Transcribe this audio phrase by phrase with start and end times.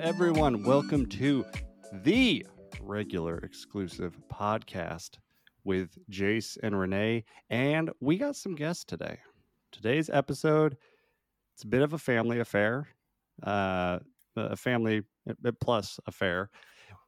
[0.00, 0.62] everyone.
[0.64, 1.44] Welcome to
[1.92, 2.46] the
[2.80, 5.18] regular exclusive podcast
[5.62, 7.24] with Jace and Renee.
[7.50, 9.18] And we got some guests today.
[9.72, 10.78] Today's episode,
[11.52, 12.88] it's a bit of a family affair,
[13.42, 13.98] uh,
[14.36, 15.02] a family
[15.60, 16.48] plus affair.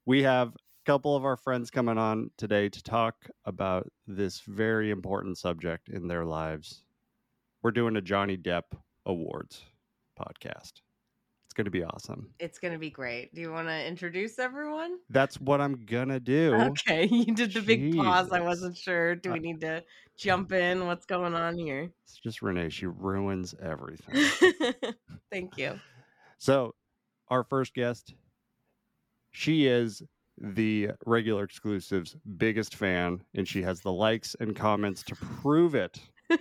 [0.05, 3.15] We have a couple of our friends coming on today to talk
[3.47, 6.85] about this very important subject in their lives.
[7.63, 8.65] We're doing a Johnny Depp
[9.07, 9.65] Awards
[10.21, 10.83] podcast.
[11.53, 12.31] It's going to be awesome.
[12.39, 13.35] It's going to be great.
[13.35, 14.97] Do you want to introduce everyone?
[15.11, 16.55] That's what I'm going to do.
[16.55, 18.33] Okay, you did the big pause.
[18.33, 19.17] I wasn't sure.
[19.17, 19.85] Do we need to
[20.17, 20.87] jump in?
[20.87, 21.93] What's going on here?
[22.05, 22.71] It's just Renee.
[22.71, 24.25] She ruins everything.
[25.31, 25.79] Thank you.
[26.39, 26.75] So,
[27.29, 28.15] our first guest,
[29.33, 30.03] she is
[30.39, 36.01] the regular exclusives biggest fan, and she has the likes and comments to prove it.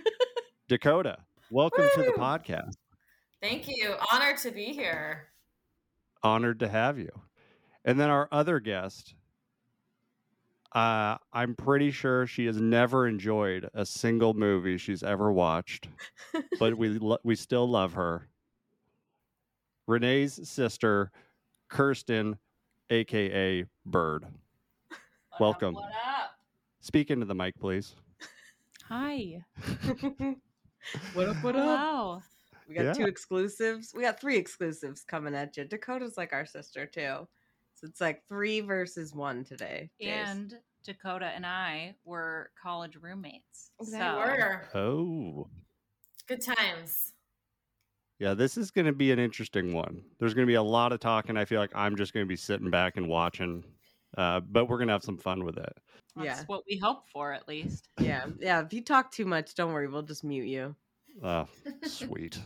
[0.70, 1.18] Dakota,
[1.50, 2.76] welcome to the podcast.
[3.42, 3.96] Thank you.
[4.12, 5.26] Honored to be here.
[6.22, 7.10] Honored to have you.
[7.84, 9.14] And then our other guest,
[10.72, 15.88] uh, I'm pretty sure she has never enjoyed a single movie she's ever watched,
[16.60, 18.28] but we lo- we still love her.
[19.88, 21.10] Renee's sister,
[21.68, 22.38] Kirsten,
[22.90, 24.22] aka Bird.
[24.22, 25.76] What Welcome.
[25.76, 26.30] Up, what up?
[26.80, 27.96] Speak into the mic, please.
[28.84, 29.44] Hi.
[31.14, 31.42] what up?
[31.42, 31.66] What up?
[31.66, 32.22] Wow.
[32.68, 32.92] We got Yeah.
[32.92, 33.92] two exclusives.
[33.94, 35.64] We got three exclusives coming at you.
[35.64, 37.26] Dakota's like our sister too,
[37.74, 39.90] so it's like three versus one today.
[40.00, 40.06] Jace.
[40.08, 43.70] And Dakota and I were college roommates.
[43.80, 45.48] They So Were Oh,
[46.26, 47.12] good times.
[48.18, 48.34] yeah.
[48.34, 50.02] This is going to be an interesting one.
[50.18, 51.36] There's going to be a lot of talking.
[51.36, 53.64] I feel like I'm just going to be sitting back and watching,
[54.16, 55.72] uh, but we're going to have some fun with it.
[56.16, 56.42] that's Yeah.
[56.46, 57.88] what we hope for at least.
[58.00, 58.60] yeah, yeah.
[58.64, 59.88] If you talk too much, don't worry.
[59.88, 60.74] We'll just mute you.
[61.22, 61.46] Oh,
[61.84, 62.38] sweet.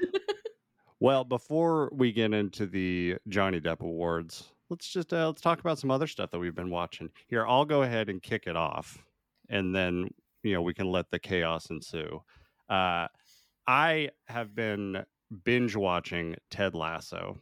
[1.00, 5.78] well, before we get into the Johnny Depp awards, let's just uh, let's talk about
[5.78, 7.10] some other stuff that we've been watching.
[7.28, 9.04] Here, I'll go ahead and kick it off,
[9.48, 10.08] and then
[10.42, 12.22] you know we can let the chaos ensue.
[12.68, 13.08] Uh,
[13.66, 15.04] I have been
[15.44, 17.38] binge watching Ted Lasso,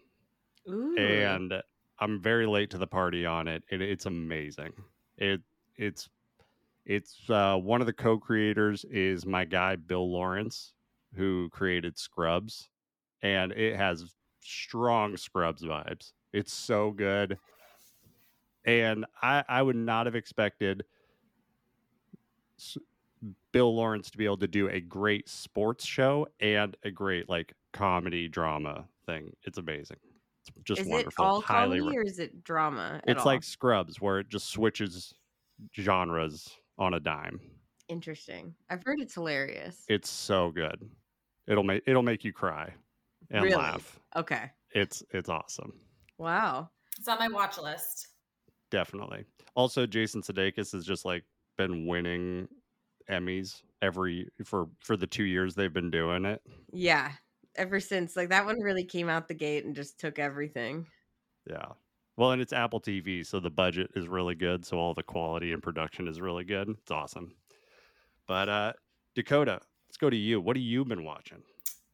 [0.68, 0.96] Ooh.
[0.96, 1.54] and
[1.98, 3.62] I'm very late to the party on it.
[3.70, 4.72] it it's amazing.
[5.16, 5.40] It
[5.76, 6.08] it's
[6.84, 10.74] it's uh, one of the co-creators is my guy Bill Lawrence,
[11.14, 12.68] who created Scrubs,
[13.22, 16.12] and it has strong Scrubs vibes.
[16.32, 17.38] It's so good,
[18.64, 20.84] and I I would not have expected
[23.52, 27.52] Bill Lawrence to be able to do a great sports show and a great like
[27.72, 29.32] comedy drama thing.
[29.44, 29.98] It's amazing.
[30.40, 31.24] It's just is wonderful.
[31.24, 33.00] it all Highly comedy re- or is it drama?
[33.04, 33.26] at it's all?
[33.26, 35.14] like Scrubs, where it just switches
[35.78, 37.40] genres on a dime.
[37.88, 38.54] interesting.
[38.70, 39.84] I've heard it's hilarious.
[39.88, 40.78] It's so good.
[41.46, 42.72] It'll make it'll make you cry
[43.30, 43.56] and Really?
[43.56, 43.98] laugh.
[44.16, 44.50] Okay.
[44.74, 45.72] It's it's awesome.
[46.18, 46.70] Wow.
[46.98, 48.08] It's on my watch list.
[48.70, 49.24] Definitely.
[49.54, 51.24] Also, Jason Sudeikis has just like
[51.58, 52.48] been winning
[53.10, 56.40] Emmys every for for the two years they've been doing it.
[56.72, 57.12] Yeah.
[57.56, 60.86] Ever since like that one really came out the gate and just took everything.
[61.48, 61.72] Yeah.
[62.16, 64.66] Well, and it's Apple TV, so the budget is really good.
[64.66, 66.68] So all the quality and production is really good.
[66.68, 67.32] It's awesome.
[68.28, 68.72] But uh
[69.14, 70.40] Dakota, let's go to you.
[70.40, 71.42] What have you been watching?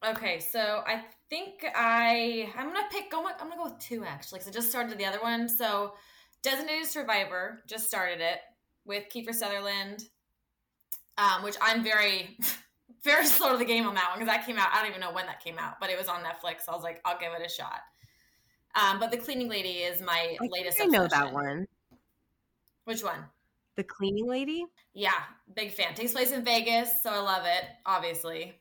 [0.05, 3.11] Okay, so I think I I'm gonna pick.
[3.11, 3.25] Go.
[3.25, 5.49] I'm gonna go with two actually, because I just started the other one.
[5.49, 5.93] So,
[6.41, 8.39] Designated Survivor just started it
[8.85, 10.05] with Kiefer Sutherland,
[11.17, 12.37] um, which I'm very
[13.03, 14.69] very slow to the game on that one because that came out.
[14.73, 16.61] I don't even know when that came out, but it was on Netflix.
[16.65, 17.81] So I was like, I'll give it a shot.
[18.75, 20.79] Um, but the cleaning lady is my I think latest.
[20.81, 21.67] I know that one.
[22.85, 23.25] Which one?
[23.75, 24.65] The cleaning lady?
[24.93, 25.13] Yeah,
[25.55, 25.93] big fan.
[25.95, 27.63] Takes place in Vegas, so I love it.
[27.85, 28.53] Obviously,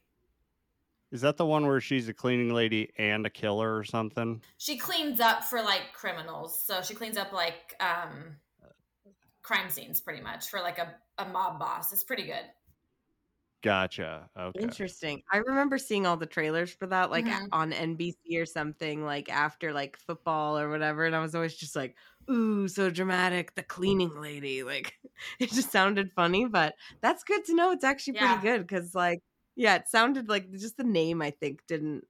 [1.11, 4.43] Is that the one where she's a cleaning lady and a killer or something?
[4.59, 6.63] she cleans up for like criminals.
[6.65, 8.37] So she cleans up like um
[9.43, 11.93] crime scenes, pretty much for like a, a mob boss.
[11.93, 12.45] It's pretty good.
[13.63, 14.31] Gotcha.
[14.37, 14.79] Okay.
[14.95, 15.23] Interesting.
[15.31, 17.53] I remember seeing all the trailers for that like Mhm.
[17.53, 21.77] on NBC or something like after like football or whatever and I was always just
[21.77, 21.97] like,
[22.31, 24.95] "Ooh, so dramatic, the cleaning lady." Like
[25.39, 28.15] it just sounded funny, but that's good to know it's actually Yeah.
[28.15, 29.21] pretty good cuz like
[29.55, 32.05] yeah, it sounded like just the name I think didn't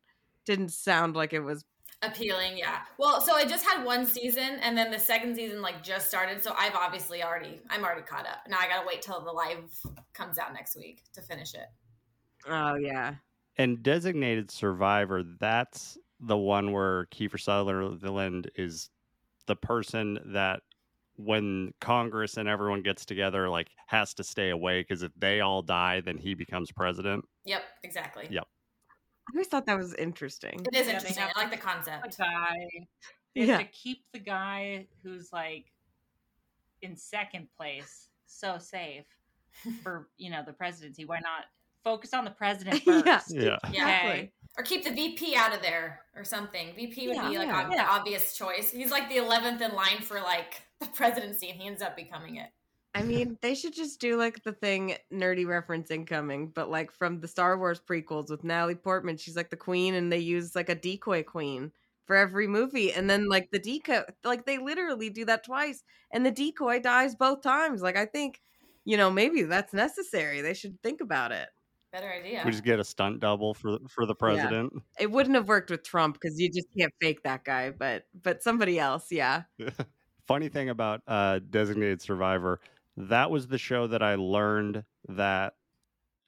[0.44, 1.64] didn't sound like it was
[2.02, 2.82] Appealing, yeah.
[2.96, 6.42] Well, so I just had one season, and then the second season like just started.
[6.42, 8.38] So I've obviously already, I'm already caught up.
[8.48, 9.64] Now I gotta wait till the live
[10.12, 11.66] comes out next week to finish it.
[12.46, 13.14] Oh yeah.
[13.56, 18.90] And designated survivor, that's the one where Kiefer Sutherland is
[19.46, 20.60] the person that
[21.16, 25.62] when Congress and everyone gets together, like has to stay away because if they all
[25.62, 27.24] die, then he becomes president.
[27.44, 28.28] Yep, exactly.
[28.30, 28.46] Yep.
[29.28, 30.64] I always thought that was interesting.
[30.72, 31.24] It is Yeah, interesting.
[31.24, 32.18] I like the A concept.
[32.18, 32.54] guy
[33.34, 33.58] They have Yeah.
[33.58, 35.66] to keep the guy who's like
[36.82, 39.04] in second place so safe
[39.82, 41.04] for you know the presidency.
[41.04, 41.44] Why not
[41.84, 43.02] focus on the president Yeah.
[43.02, 43.34] first?
[43.34, 43.58] Yeah.
[43.70, 43.84] Yeah.
[43.84, 44.32] Okay.
[44.56, 46.74] Or keep the VP out of there or something.
[46.74, 47.28] VP would Yeah.
[47.28, 47.64] be like Yeah.
[47.66, 48.70] ob- the obvious choice.
[48.72, 52.36] He's like the 11th in line for like the presidency and he ends up becoming
[52.36, 52.50] it.
[52.98, 57.20] I mean, they should just do like the thing nerdy reference incoming, but like from
[57.20, 60.68] the Star Wars prequels with Natalie Portman, she's like the queen, and they use like
[60.68, 61.70] a decoy queen
[62.06, 66.26] for every movie, and then like the decoy, like they literally do that twice, and
[66.26, 67.82] the decoy dies both times.
[67.82, 68.40] Like I think,
[68.84, 70.40] you know, maybe that's necessary.
[70.40, 71.50] They should think about it.
[71.92, 72.42] Better idea.
[72.44, 74.72] We just get a stunt double for for the president.
[74.98, 78.42] It wouldn't have worked with Trump because you just can't fake that guy, but but
[78.42, 79.42] somebody else, yeah.
[80.26, 82.60] Funny thing about uh, Designated Survivor,
[82.98, 85.54] that was the show that I learned that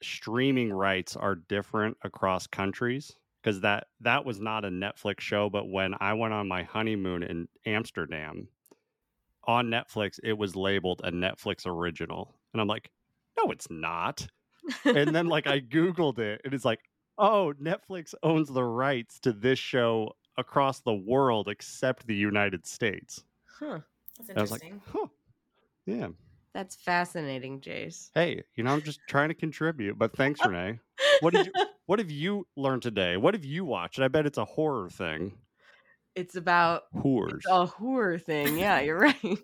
[0.03, 3.13] streaming rights are different across countries
[3.43, 5.51] because that that was not a Netflix show.
[5.51, 8.49] But when I went on my honeymoon in Amsterdam
[9.45, 12.91] on Netflix, it was labeled a Netflix original, and I'm like,
[13.37, 14.27] no, it's not.
[14.85, 16.81] and then like I googled it, and it's like,
[17.19, 23.25] oh, Netflix owns the rights to this show across the world except the United States.
[23.59, 23.81] Huh.
[24.17, 24.93] That's And I was like, interesting.
[24.93, 25.07] huh,
[25.87, 26.09] yeah.
[26.55, 28.11] That's fascinating, Jace.
[28.15, 29.99] Hey, you know, I'm just trying to contribute.
[29.99, 30.81] But thanks, Renee.
[31.21, 31.53] What did you?
[31.87, 33.17] What have you learned today?
[33.17, 33.99] What have you watched?
[34.01, 35.33] I bet it's a horror thing.
[36.15, 37.39] it's about Whores.
[37.39, 38.59] It's a horror thing.
[38.59, 39.39] Yeah, you're right.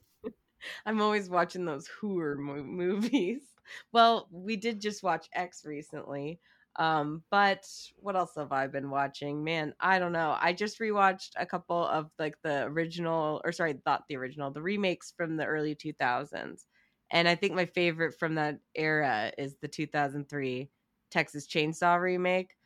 [0.84, 3.42] I'm always watching those horror mo- movies.
[3.92, 6.38] Well, we did just watch X recently.
[6.76, 7.66] Um, but
[7.96, 9.42] what else have I been watching?
[9.42, 10.36] Man, I don't know.
[10.40, 14.62] I just rewatched a couple of like the original or sorry, not the original, the
[14.62, 16.66] remakes from the early 2000s.
[17.10, 20.70] And I think my favorite from that era is the 2003
[21.10, 22.56] Texas Chainsaw remake.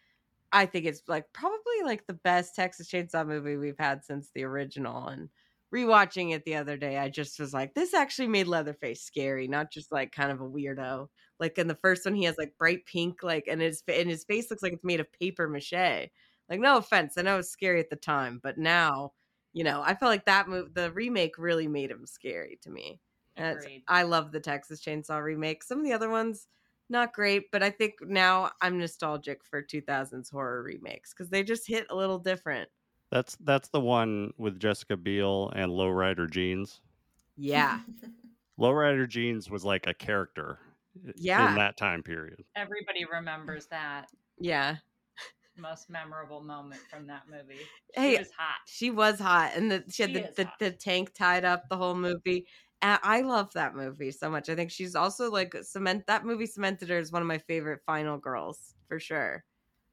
[0.53, 4.45] I think it's like probably like the best Texas Chainsaw movie we've had since the
[4.45, 5.09] original.
[5.09, 5.29] And
[5.75, 9.71] rewatching it the other day, I just was like, this actually made Leatherface scary, not
[9.73, 11.09] just like kind of a weirdo.
[11.39, 14.25] Like in the first one, he has like bright pink, like, and his and his
[14.25, 16.11] face looks like it's made of paper mache.
[16.49, 19.13] Like, no offense, I know it was scary at the time, but now,
[19.53, 23.01] you know, I felt like that move, the remake really made him scary to me.
[23.37, 23.59] And.
[23.89, 25.63] I love the Texas Chainsaw remake.
[25.63, 26.49] Some of the other ones,
[26.89, 31.67] not great, but I think now I'm nostalgic for 2000s horror remakes because they just
[31.67, 32.69] hit a little different.
[33.11, 36.81] That's that's the one with Jessica Biel and Lowrider Jeans.
[37.37, 37.81] Yeah.
[38.61, 40.59] Lowrider Jeans was like a character
[41.17, 41.49] Yeah.
[41.49, 42.45] in that time period.
[42.57, 44.77] Everybody remembers that Yeah.
[45.57, 47.59] most memorable moment from that movie.
[47.95, 48.59] She Hey, was hot.
[48.67, 51.77] She was hot, and the, she had She the, the, the tank tied up the
[51.77, 52.47] whole movie.
[52.83, 54.49] I love that movie so much.
[54.49, 56.07] I think she's also like cement.
[56.07, 59.45] That movie cemented her as one of my favorite final girls for sure.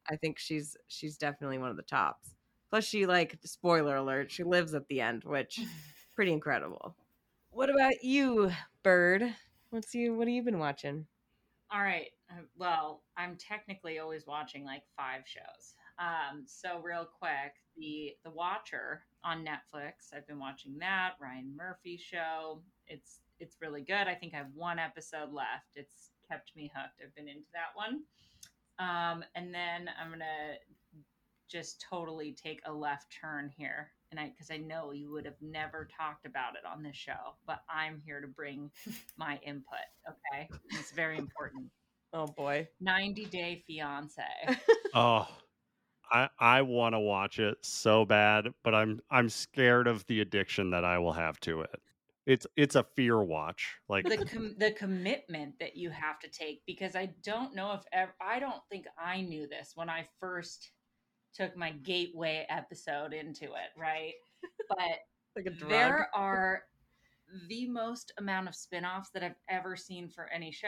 [0.10, 2.36] I think she's she's definitely one of the tops.
[2.70, 5.60] Plus, she like spoiler alert, she lives at the end, which
[6.16, 6.96] pretty incredible.
[7.52, 8.52] What about you,
[8.84, 9.36] Bird?
[9.70, 10.14] What's you?
[10.16, 11.08] What have you been watching?
[11.72, 12.08] All right.
[12.32, 15.74] uh, Well, I'm technically always watching like five shows.
[16.00, 20.14] Um, so real quick, the The Watcher on Netflix.
[20.16, 22.62] I've been watching that Ryan Murphy show.
[22.88, 24.08] It's it's really good.
[24.08, 25.76] I think I have one episode left.
[25.76, 27.02] It's kept me hooked.
[27.04, 28.02] I've been into that one.
[28.80, 30.58] Um, and then I'm gonna
[31.48, 35.42] just totally take a left turn here, and I because I know you would have
[35.42, 38.70] never talked about it on this show, but I'm here to bring
[39.18, 39.80] my input.
[40.08, 41.66] Okay, it's very important.
[42.14, 44.24] Oh boy, 90 Day Fiance.
[44.94, 45.28] Oh,
[46.10, 50.70] I I want to watch it so bad, but I'm I'm scared of the addiction
[50.72, 51.82] that I will have to it.
[52.28, 53.78] It's it's a fear watch.
[53.88, 57.84] Like the com- the commitment that you have to take because I don't know if
[57.94, 60.72] ever I don't think I knew this when I first
[61.34, 64.14] took my gateway episode into it, right?
[64.68, 65.00] But
[65.38, 66.64] like there are
[67.48, 70.68] the most amount of spin-offs that I've ever seen for any show.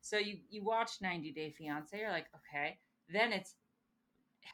[0.00, 2.78] So you you watch 90 Day Fiance, you're like, okay.
[3.12, 3.56] Then it's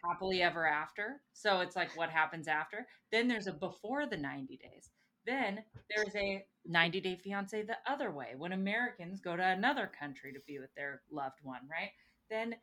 [0.05, 1.21] happily ever after.
[1.33, 2.89] So it's like what happens after.
[3.13, 4.91] Then there's a before the 90 days.
[5.27, 5.63] Then
[5.95, 10.41] there's a 90 Day Fiance the other way when Americans go to another country to
[10.47, 11.91] be with their loved one, right?
[12.31, 12.57] Then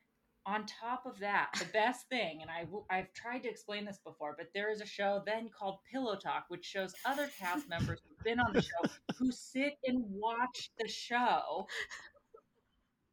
[0.46, 4.34] on top of that, the best thing, and I, I've tried to explain this before,
[4.38, 8.24] but there is a show then called Pillow Talk, which shows other cast members who've
[8.24, 11.68] been on the show who sit and watch the show.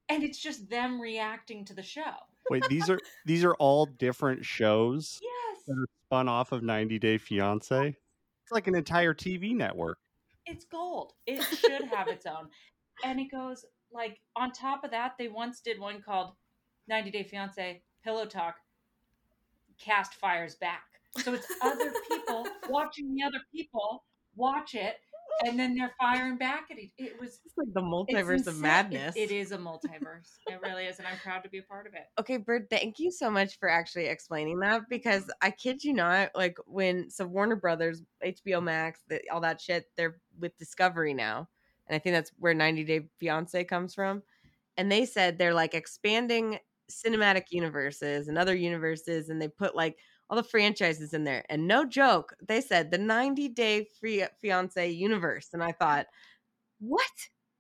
[0.09, 2.13] And it's just them reacting to the show.
[2.51, 5.63] wait, these are these are all different shows Yes.
[5.67, 7.97] that are spun off of 90 Day Fiance.
[8.45, 9.97] It's like an entire TV network.
[10.45, 11.15] It's gold.
[11.27, 12.49] It should have its own.
[13.03, 16.35] And it goes like on top of that, they once did one called
[16.89, 18.57] 90 Day Fiance Pillow Talk
[19.81, 20.83] Cast Fires Back.
[21.23, 24.05] So it's other people watching the other people
[24.37, 24.97] watch it,
[25.45, 26.91] and then they're firing back at it.
[26.99, 28.55] It was It's like the multiverse of insane.
[28.57, 29.17] It- madness.
[29.17, 30.39] it is a multiverse.
[30.49, 32.07] it really is, and I'm proud to be a part of it.
[32.19, 36.31] Okay, Bird, thank you so much for actually explaining that because I kid you not,
[36.35, 41.49] like when so Warner Brothers, HBO Max, the, all that shit, they're with Discovery now.
[41.87, 44.23] And I think that's where 90 Day Fiance comes from.
[44.77, 46.59] And they said they're like expanding
[46.91, 49.97] cinematic universes and other universes, and they put like
[50.35, 51.45] all the franchises in there.
[51.49, 55.51] And no joke, they said the 90 Day Free Fiance universe.
[55.53, 56.07] And I thought,
[56.81, 57.07] what?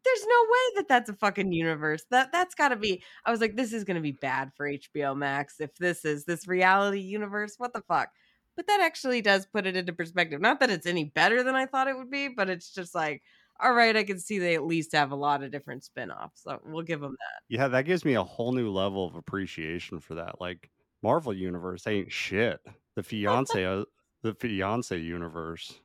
[0.04, 2.04] There's no way that that's a fucking universe.
[2.10, 3.02] That that's got to be.
[3.24, 6.24] I was like, this is going to be bad for HBO Max if this is
[6.24, 7.54] this reality universe.
[7.56, 8.10] What the fuck?
[8.56, 10.40] But that actually does put it into perspective.
[10.40, 13.22] Not that it's any better than I thought it would be, but it's just like,
[13.60, 16.42] all right, I can see they at least have a lot of different spin-offs.
[16.42, 17.42] So we'll give them that.
[17.48, 20.40] Yeah, that gives me a whole new level of appreciation for that.
[20.40, 20.70] Like
[21.04, 22.60] Marvel Universe ain't shit.
[22.96, 23.84] The fiance, uh,
[24.22, 25.80] the fiance universe.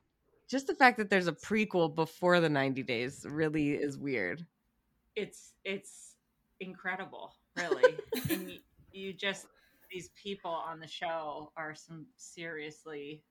[0.48, 4.46] Just the fact that there's a prequel before the 90 days really is weird.
[5.14, 6.16] It's it's
[6.60, 8.00] incredible, really.
[8.30, 8.58] and you,
[8.92, 9.46] you just
[9.90, 13.24] these people on the show are some seriously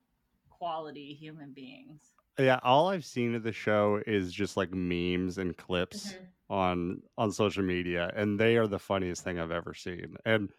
[0.50, 2.14] quality human beings.
[2.38, 6.28] Yeah, all I've seen of the show is just like memes and clips Mhm.
[6.50, 10.16] on on social media, and they are the funniest thing I've ever seen.
[10.26, 10.52] And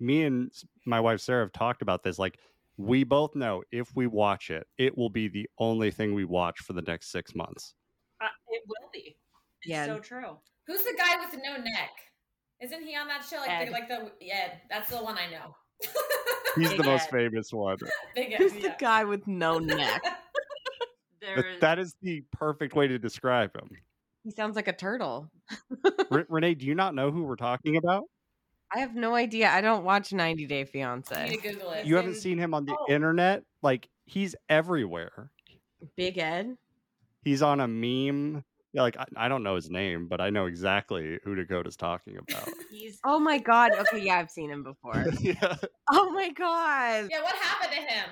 [0.00, 0.50] me and
[0.86, 2.18] my wife Sarah have talked about this.
[2.18, 2.38] Like,
[2.76, 6.58] we both know if we watch it, it will be the only thing we watch
[6.60, 7.74] for the next six months.
[8.20, 9.16] Uh, it will be.
[9.62, 9.86] It's Yeah.
[9.86, 10.36] so true.
[10.66, 11.90] Who's the guy with no neck?
[12.60, 13.38] Isn't he on that show?
[13.38, 15.54] Like, the, like the yeah, that's the one I know.
[16.56, 17.76] He's the Big most famous one.
[18.14, 18.76] Big Who's Ed, the yeah.
[18.78, 20.02] guy with no neck?
[21.34, 23.68] But that is the perfect way to describe him.
[24.24, 25.28] he sounds like a turtle.
[26.10, 28.04] Re- Renee, do you not know who we're talking about?
[28.74, 29.48] I have no idea.
[29.50, 31.28] I don't watch 90 Day Fiance.
[31.30, 31.86] need to Google it.
[31.86, 32.86] You haven't Same- seen him on the Oh.
[32.92, 33.42] internet?
[33.62, 35.30] Like, he's everywhere.
[35.96, 36.56] Big Ed.
[37.24, 38.44] He's on a meme.
[38.74, 42.18] Yeah, like I, I don't know his name, but I know exactly who Dakota's talking
[42.18, 42.48] about.
[42.70, 43.72] he's Oh my god.
[43.72, 45.06] Okay, yeah, I've seen him before.
[45.20, 45.56] yeah,
[45.90, 47.08] Oh my god.
[47.10, 48.08] Yeah, what happened to him?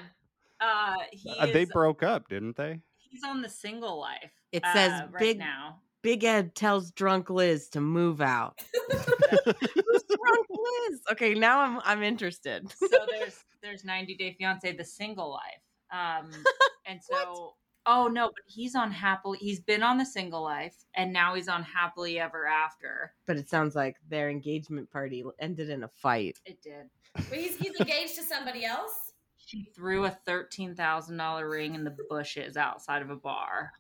[0.61, 2.81] uh he Uh, they broke up, didn't they?
[2.97, 4.33] he's on the single life.
[4.53, 5.81] It says uh, right big- now.
[6.07, 8.61] Big Ed tells drunk Liz to move out.
[8.93, 11.01] Who's drunk Liz?
[11.11, 12.71] Okay, now I'm I'm interested.
[12.71, 15.65] so there's there's 90 Day Fiance, the single life.
[15.91, 16.31] Um,
[16.87, 17.55] and so
[17.87, 19.39] oh no, but he's on happily.
[19.39, 23.13] He's been on the single life, and now he's on happily ever after.
[23.27, 26.39] But it sounds like their engagement party ended in a fight.
[26.45, 26.87] It did.
[27.15, 28.93] But he's he's engaged to somebody else.
[29.39, 33.73] She threw a thirteen thousand dollar ring in the bushes outside of a bar.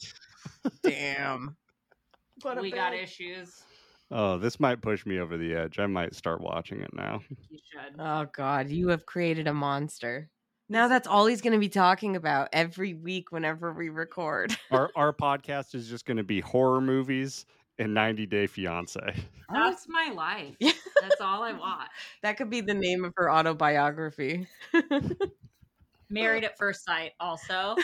[0.83, 1.57] Damn.
[2.43, 3.63] What a we got issues.
[4.11, 5.79] Oh, this might push me over the edge.
[5.79, 7.21] I might start watching it now.
[7.51, 8.01] You should.
[8.01, 10.31] Oh god, you have created a monster.
[10.69, 14.57] Now that's all he's going to be talking about every week whenever we record.
[14.71, 17.47] Our our podcast is just going to be horror movies
[17.79, 19.01] and 90 Day Fiance.
[19.53, 20.55] That's my life.
[20.61, 21.91] That's all I watch.
[22.23, 24.47] That could be the name of her autobiography.
[26.09, 27.77] Married at First Sight, also,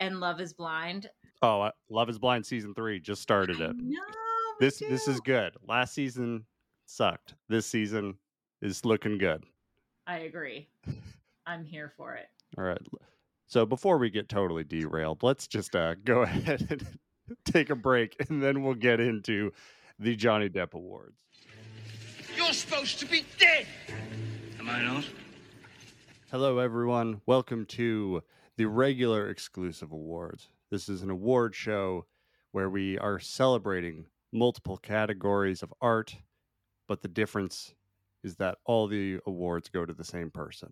[0.00, 1.10] and Love Is Blind.
[1.42, 3.74] Oh, Love Is Blind season three just started it.
[3.76, 3.96] know, me
[4.60, 5.52] This this is good.
[5.66, 6.44] Last season
[6.86, 7.34] sucked.
[7.48, 8.14] This season
[8.60, 9.44] is looking good.
[10.06, 10.68] I agree.
[11.44, 12.28] I'm here for it.
[12.56, 12.80] All right.
[13.48, 16.86] So before we get totally derailed, let's just uh, go ahead and
[17.44, 19.50] take a break, and then we'll get into
[19.98, 21.18] the Johnny Depp Awards.
[22.36, 23.66] You're supposed to be dead.
[24.60, 25.04] Am I not?
[26.30, 27.20] Hello, everyone.
[27.26, 28.22] Welcome to
[28.56, 30.48] the regular exclusive awards.
[30.72, 32.06] This is an award show
[32.52, 36.16] where we are celebrating multiple categories of art,
[36.88, 37.74] but the difference
[38.24, 40.70] is that all the awards go to the same person.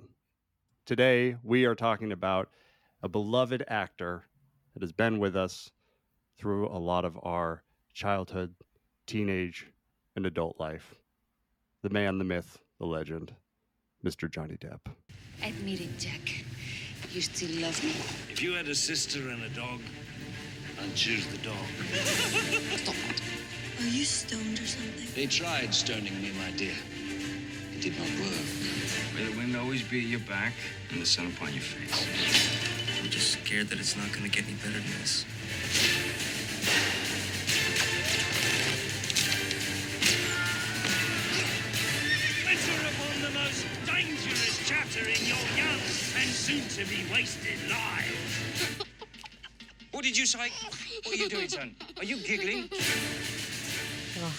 [0.87, 2.49] Today, we are talking about
[3.03, 4.25] a beloved actor
[4.73, 5.71] that has been with us
[6.39, 8.55] through a lot of our childhood,
[9.07, 9.67] teenage,
[10.17, 10.95] and adult life.
[11.83, 13.35] The man, the myth, the legend,
[14.03, 14.31] Mr.
[14.31, 14.81] Johnny Depp.
[15.43, 16.47] Admit it, Jack.
[17.13, 17.91] You still love me.
[18.31, 19.81] If you had a sister and a dog,
[20.81, 21.57] I'd choose the dog.
[22.77, 23.21] Stop it.
[23.81, 25.09] Are you stoned or something?
[25.17, 26.75] They tried stoning me, my dear.
[27.75, 28.39] It did not work.
[29.17, 30.53] May the wind always be at your back
[30.91, 32.07] and the sun upon your face.
[33.03, 35.25] I'm just scared that it's not gonna get any better than this.
[46.81, 48.79] To be wasted lives.
[49.91, 50.49] what did you say?
[51.05, 51.77] What are you doing, son?
[51.99, 52.71] Are you giggling?
[54.25, 54.33] Ugh,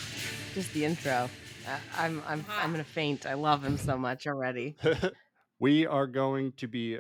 [0.56, 1.30] just the intro.
[1.68, 3.28] I- I'm I'm I'm gonna faint.
[3.28, 4.76] I love him so much already.
[5.60, 6.98] we are going to be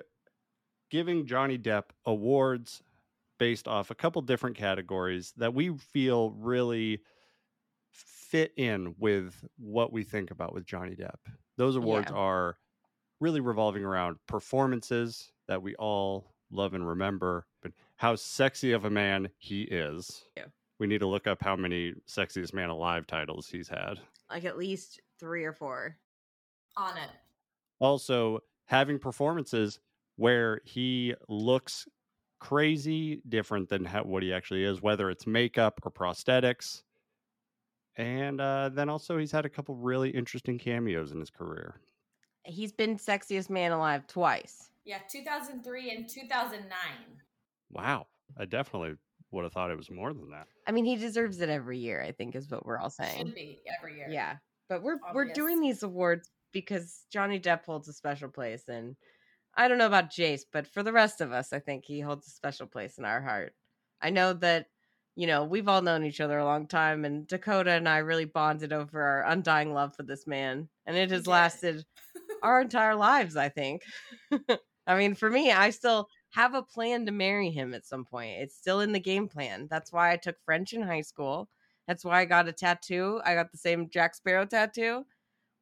[0.91, 2.83] giving Johnny Depp awards
[3.39, 7.01] based off a couple different categories that we feel really
[7.89, 11.17] fit in with what we think about with Johnny Depp.
[11.57, 12.17] Those awards Yeah.
[12.17, 12.57] are
[13.19, 18.89] really revolving around performances that we all love and remember, but how sexy of a
[18.89, 20.25] man he is.
[20.35, 20.45] Yeah.
[20.79, 23.99] We need to look up how many sexiest man alive titles he's had.
[24.29, 25.97] Like at least three or four.
[26.77, 27.09] On it.
[27.81, 29.79] also having performances
[30.15, 31.85] where he looks
[32.39, 36.83] crazy different than how, what he actually is whether it's makeup or prosthetics
[37.97, 41.75] and uh, then also he's had a couple really interesting cameos in his career
[42.43, 44.70] He's been sexiest man alive twice.
[44.85, 46.77] Yeah, 2003 and 2009.
[47.71, 48.07] wow
[48.37, 48.95] i definitely
[49.31, 52.01] would have thought it was more than that I mean, he deserves it every year.
[52.01, 53.17] I think is what we're all saying.
[53.17, 54.07] Should be every year.
[54.09, 54.35] Yeah,
[54.69, 58.95] but we're we're doing these awards because Johnny Depp holds a special place, and
[59.55, 62.27] I don't know about Jace, but for the rest of us, I think he holds
[62.27, 63.53] a special place in our heart.
[64.01, 64.67] I know that
[65.15, 68.25] you know we've all known each other a long time, and Dakota and I really
[68.25, 71.83] bonded over our undying love for this man, and it has lasted
[72.43, 73.35] our entire lives.
[73.35, 73.81] I think.
[74.87, 78.41] I mean, for me, I still have a plan to marry him at some point.
[78.41, 79.67] It's still in the game plan.
[79.69, 81.49] That's why I took French in high school.
[81.87, 83.21] That's why I got a tattoo.
[83.25, 85.05] I got the same Jack Sparrow tattoo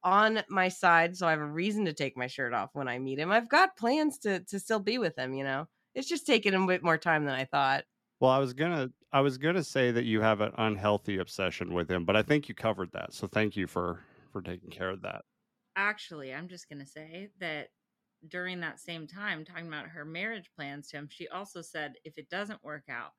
[0.04, 3.00] on my side, so I have a reason to take my shirt off when I
[3.00, 3.32] meet him.
[3.32, 5.34] I've got plans to to still be with him.
[5.34, 7.84] You know, it's just taking a bit more time than I thought.
[8.20, 11.90] well i was gonna i was gonna say that you have an unhealthy obsession with
[11.90, 15.02] him but i think you covered that so thank you for for taking care of
[15.02, 15.24] that
[15.76, 17.70] Actually, I'm just going to say that
[18.28, 22.18] during that same time, talking about her marriage plans to him, she also said if
[22.18, 23.14] it doesn't work out,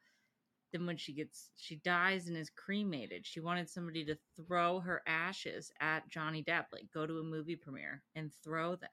[0.72, 5.02] then when she gets, she dies and is cremated, she wanted somebody to throw her
[5.06, 8.90] ashes at Johnny Depp, like go to a movie premiere and throw them.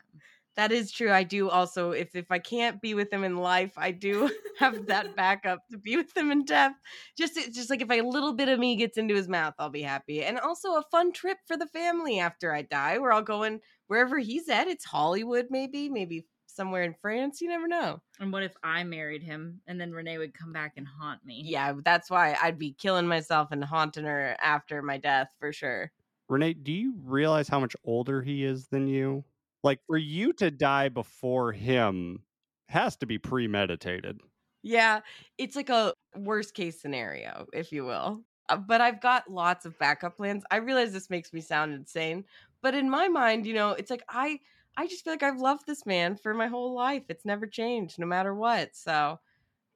[0.58, 1.12] That is true.
[1.12, 4.88] I do also if if I can't be with him in life, I do have
[4.88, 6.74] that backup to be with him in death.
[7.16, 9.84] Just just like if a little bit of me gets into his mouth, I'll be
[9.84, 10.24] happy.
[10.24, 12.98] And also a fun trip for the family after I die.
[12.98, 14.68] We're all going wherever he's at.
[14.68, 17.42] It's Hollywood, maybe, maybe somewhere in France.
[17.42, 18.02] You never know.
[18.20, 21.50] And what if I married him and then Renee would come back and haunt me?
[21.50, 25.92] Yeah, that's why I'd be killing myself and haunting her after my death for sure.
[26.30, 29.24] renee do you realize how much older he is than you
[29.64, 32.24] like for you to die before him
[32.70, 34.22] has to be premeditated
[34.64, 35.02] Yeah,
[35.38, 38.24] it's like a worst case scenario, if you will.
[38.50, 40.44] Uh, but I've got lots of backup plans.
[40.52, 42.26] I realize this makes me sound insane,
[42.62, 44.40] but in my mind, you know, it's like I
[44.76, 47.04] I just feel like I've loved this man for my whole life.
[47.10, 48.76] It's never changed no matter what.
[48.76, 49.20] So,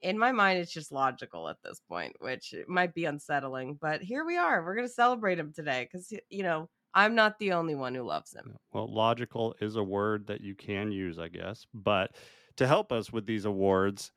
[0.01, 4.25] in my mind it's just logical at this point, which might be unsettling, but here
[4.25, 4.63] we are.
[4.63, 8.03] We're going to celebrate him today cuz you know, I'm not the only one who
[8.03, 8.57] loves him.
[8.73, 11.65] Well, logical is a word that you can use, I guess.
[11.73, 12.15] But
[12.57, 14.11] to help us with these awards,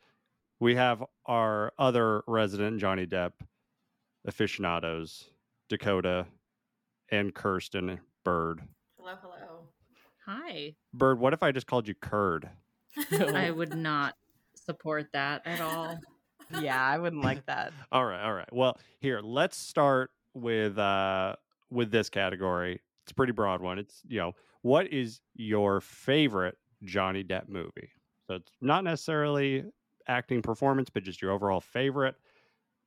[0.60, 3.32] we have our other resident Johnny Depp
[4.26, 5.28] aficionados,
[5.68, 6.26] Dakota
[7.10, 8.62] and Kirsten Bird.
[8.98, 9.68] Hello, hello.
[10.26, 10.74] Hi.
[10.94, 12.48] Bird, what if I just called you Curd?
[13.12, 14.14] I would not
[14.54, 15.98] support that at all.
[16.60, 17.72] yeah, I wouldn't like that.
[17.92, 18.52] All right, all right.
[18.52, 21.36] Well, here, let's start with uh
[21.70, 22.80] with this category.
[23.04, 23.78] It's a pretty broad one.
[23.78, 24.32] It's, you know,
[24.62, 27.90] what is your favorite Johnny Depp movie?
[28.26, 29.64] So it's not necessarily
[30.08, 32.14] acting performance, but just your overall favorite.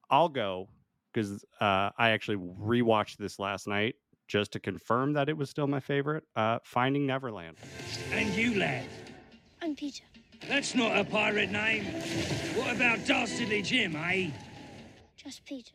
[0.10, 0.69] I'll go
[1.13, 3.95] because uh, I actually rewatched this last night
[4.28, 6.24] just to confirm that it was still my favorite.
[6.36, 7.58] Uh, Finding Neverland.
[8.12, 8.86] And you, lad?
[9.62, 10.04] I'm Peter.
[10.48, 11.86] That's not a pirate name.
[12.56, 14.30] What about Dastardly Jim, eh?
[15.16, 15.74] Just Peter.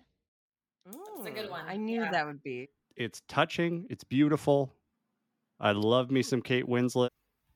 [0.84, 2.10] That's a good one, I knew yeah.
[2.10, 2.68] that would be.
[2.96, 3.86] It's touching.
[3.88, 4.72] It's beautiful.
[5.60, 7.08] I love me some Kate Winslet,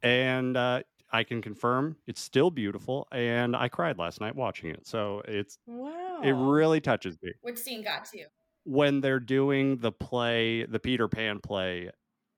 [0.02, 3.06] and uh, I can confirm it's still beautiful.
[3.12, 6.20] And I cried last night watching it, so it's Wow.
[6.22, 8.26] it really touches me Which scene got to you?
[8.66, 11.90] When they're doing the play, the Peter Pan play,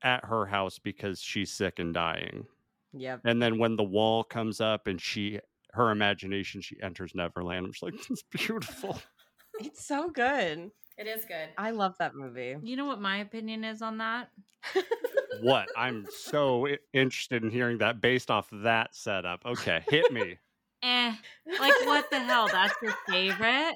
[0.03, 2.47] at her house because she's sick and dying.
[2.93, 3.23] Yep.
[3.25, 5.41] And then when the wall comes up and she,
[5.73, 7.67] her imagination, she enters Neverland.
[7.67, 9.01] I'm just like, it's beautiful.
[9.61, 10.71] It's so good.
[10.99, 11.49] It is good.
[11.57, 12.55] I love that movie.
[12.63, 14.29] You know what my opinion is on that?
[15.41, 15.67] what?
[15.77, 19.45] I'm so interested in hearing that based off that setup.
[19.45, 20.39] Okay, hit me.
[20.83, 21.13] Eh.
[21.59, 22.49] Like what the hell?
[22.51, 23.75] That's your favorite?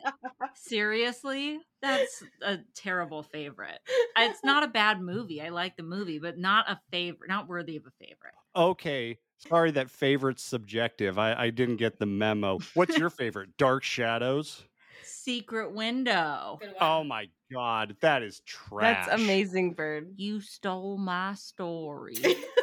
[0.55, 1.59] Seriously?
[1.81, 3.79] That's a terrible favorite.
[4.17, 5.43] It's not a bad movie.
[5.43, 8.35] I like the movie, but not a favorite, not worthy of a favorite.
[8.55, 9.19] Okay.
[9.38, 11.19] Sorry that favorite's subjective.
[11.19, 12.61] I, I didn't get the memo.
[12.75, 13.57] What's your favorite?
[13.57, 14.62] Dark Shadows?
[15.03, 16.61] Secret Window.
[16.81, 19.07] Oh my god, that is trash.
[19.07, 20.12] That's amazing, Bird.
[20.17, 22.15] You stole my story.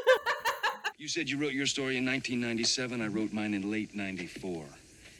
[1.00, 3.02] You said you wrote your story in 1997.
[3.02, 4.66] I wrote mine in late 94.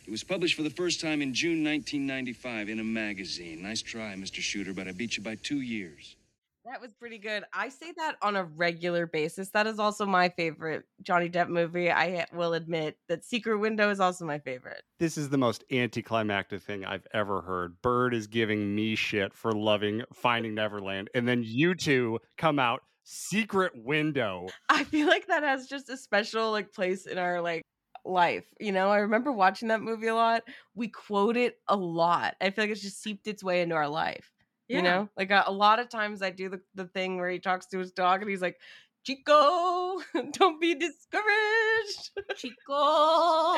[0.06, 3.64] It was published for the first time in June 1995 in a magazine.
[3.64, 4.42] Nice try, Mr.
[4.42, 6.18] Shooter, but I beat you by two years.
[6.66, 7.46] That was pretty good.
[7.54, 9.52] I say that on a regular basis.
[9.52, 11.90] That is also my favorite Johnny Depp movie.
[11.90, 14.84] I will admit that Secret Window is also my favorite.
[15.00, 17.82] This is the most anticlimactic thing I've ever heard.
[17.82, 22.84] Bird is giving me shit for loving Finding Neverland, and then you two come out
[23.12, 24.48] Secret Window.
[24.70, 27.64] I feel like that has just a special like place in our like
[28.06, 28.46] life.
[28.60, 30.44] You know, I remember watching that movie a lot.
[30.76, 32.36] We quote it a lot.
[32.40, 34.32] I feel like it's just seeped its way into our life.
[34.68, 37.40] You know, like a, a lot of times I do the, the thing where he
[37.40, 38.58] talks to his dog and he's like,
[39.04, 39.98] Chico,
[40.34, 42.12] don't be discouraged.
[42.36, 43.58] Chico,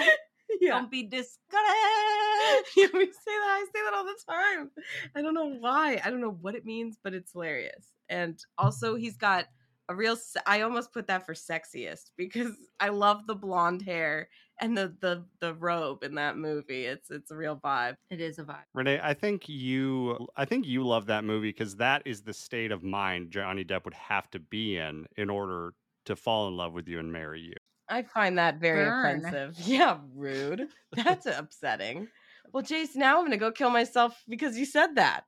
[0.60, 0.72] yeah.
[0.72, 1.38] don't be discouraged.
[2.78, 3.60] yeah, we say that.
[3.60, 4.72] I say that all the time.
[5.16, 6.02] I don't know why.
[6.04, 7.88] I don't know what it means, but it's hilarious.
[8.10, 9.46] And also, he's got
[9.90, 10.16] a real.
[10.16, 14.96] se- I almost put that for sexiest because I love the blonde hair and the
[15.02, 16.86] the the robe in that movie.
[16.86, 17.96] It's it's a real vibe.
[18.10, 18.64] It is a vibe.
[18.74, 22.72] Renee, I think you I think you love that movie because that is the state
[22.72, 25.74] of mind Johnny Depp would have to be in in order
[26.06, 27.54] to fall in love with you and marry you.
[27.92, 29.26] I find that very Burn.
[29.26, 29.56] offensive.
[29.68, 30.70] Yeah, rude.
[30.94, 32.08] That's upsetting.
[32.54, 35.26] Well, Jace, now I'm gonna go kill myself because you said that,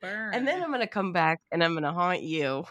[0.00, 0.32] Burn.
[0.34, 2.64] and then I'm gonna come back and I'm gonna haunt you.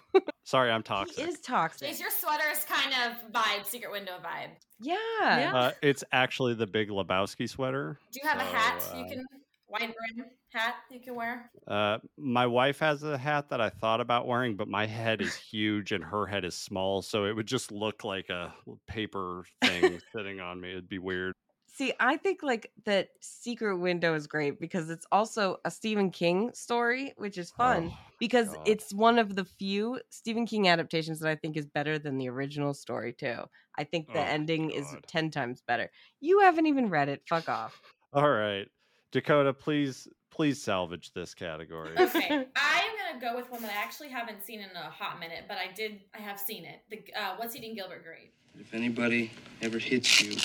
[0.44, 1.28] Sorry, I'm He toxic.
[1.28, 1.90] is toxic.
[1.90, 4.50] Jace, your sweater is kind of vibe, secret window vibe.
[4.80, 4.96] Yeah.
[5.22, 5.56] Yeah.
[5.56, 7.98] Uh, it's actually the Big Lebowski sweater.
[8.12, 9.26] Do you have a So, hat you uh, can
[9.68, 11.52] wide brim hat you can wear?
[11.68, 15.36] Uh, my wife has a hat that I thought about wearing, but my head is
[15.36, 18.54] huge and her head is small, so it would just look like a
[18.88, 20.72] paper thing sitting on me.
[20.72, 21.34] It'd be weird.
[21.68, 26.52] See, I think like that Secret Window is great because it's also a Stephen King
[26.54, 28.68] story, which is fun Oh, because God.
[28.68, 32.30] it's one of the few Stephen King adaptations that I think is better than the
[32.30, 33.44] original story too.
[33.78, 35.92] I think the Oh, ending is 10 times better.
[36.20, 37.22] You haven't even read it.
[37.30, 37.80] Fuck off.
[38.14, 38.68] All right,
[39.12, 41.92] Dakota, please, please salvage this category.
[41.98, 45.46] Okay, I'm gonna go with one that I actually haven't seen in a hot minute,
[45.48, 46.00] but I did.
[46.14, 46.82] I have seen it.
[46.90, 48.34] The uh, What's Eating Gilbert Grape.
[48.60, 50.36] If anybody ever hits you,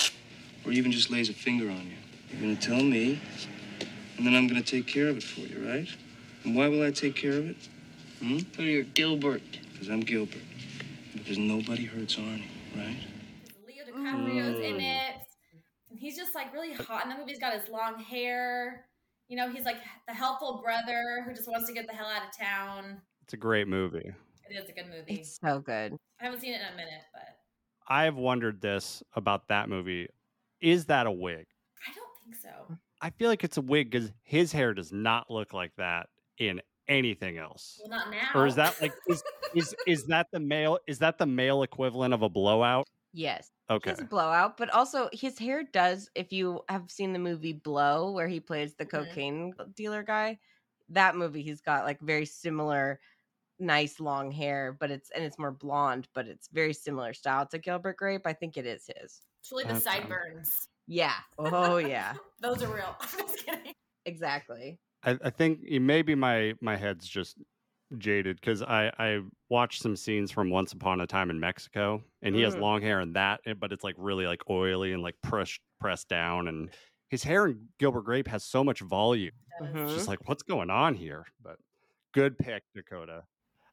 [0.64, 1.96] or even just lays a finger on you,
[2.30, 3.20] you're gonna tell me,
[4.16, 5.88] and then I'm gonna take care of it for you, right?
[6.44, 7.56] And why will I take care of it?
[8.20, 8.38] Hmm?
[8.58, 9.42] Oh, you're Gilbert.
[9.72, 10.42] Because I'm Gilbert.
[11.14, 12.44] Because nobody hurts Arnie,
[12.76, 12.96] right?
[13.66, 14.96] Leo DiCaprio's in Mm.
[14.96, 15.01] it.
[16.02, 17.30] And he's just like really hot in the movie.
[17.30, 18.86] He's got his long hair.
[19.28, 19.76] You know, he's like
[20.08, 23.00] the helpful brother who just wants to get the hell out of town.
[23.22, 24.12] It's a great movie.
[24.50, 25.20] It is a good movie.
[25.20, 25.96] It's so good.
[26.20, 27.28] I haven't seen it in a minute, but
[27.86, 30.08] I have wondered this about that movie.
[30.60, 31.46] Is that a wig?
[31.88, 32.76] I don't think so.
[33.00, 36.60] I feel like it's a wig because his hair does not look like that in
[36.88, 37.80] anything else.
[37.80, 38.28] Well, not now.
[38.34, 39.22] Or is that like is
[39.54, 42.88] is is that the male is that the male equivalent of a blowout?
[43.12, 43.51] Yes.
[43.70, 43.94] Okay.
[43.94, 48.12] He's a blowout, but also his hair does, if you have seen the movie Blow,
[48.12, 49.22] where he plays the Mhm.
[49.26, 50.38] cocaine dealer guy,
[50.88, 53.00] that movie he's got like very similar
[53.58, 57.58] nice long hair, but it's and it's more blonde, but it's very similar style to
[57.58, 58.26] Gilbert Grape.
[58.26, 59.22] I think it is his.
[59.40, 59.76] It's really the Okay.
[59.76, 60.68] sideburns.
[60.86, 61.16] Yeah.
[61.38, 62.16] Oh yeah.
[62.40, 62.96] Those are real.
[63.00, 63.74] I'm just kidding.
[64.04, 64.80] exactly.
[65.02, 67.38] I, I think maybe my my head's just
[67.98, 72.34] jaded because I I watched some scenes from Once Upon a Time in Mexico, and
[72.34, 72.60] he has Mm.
[72.60, 76.08] long hair in that, eh, but it's like really like oily and like pressed pressed
[76.08, 76.74] down, and
[77.10, 79.32] his hair in Gilbert Grape has so much volume.
[79.74, 79.94] It's Mhm.
[79.94, 81.26] just like what's going on here?
[81.40, 81.58] But
[82.12, 83.24] good pick, Dakota.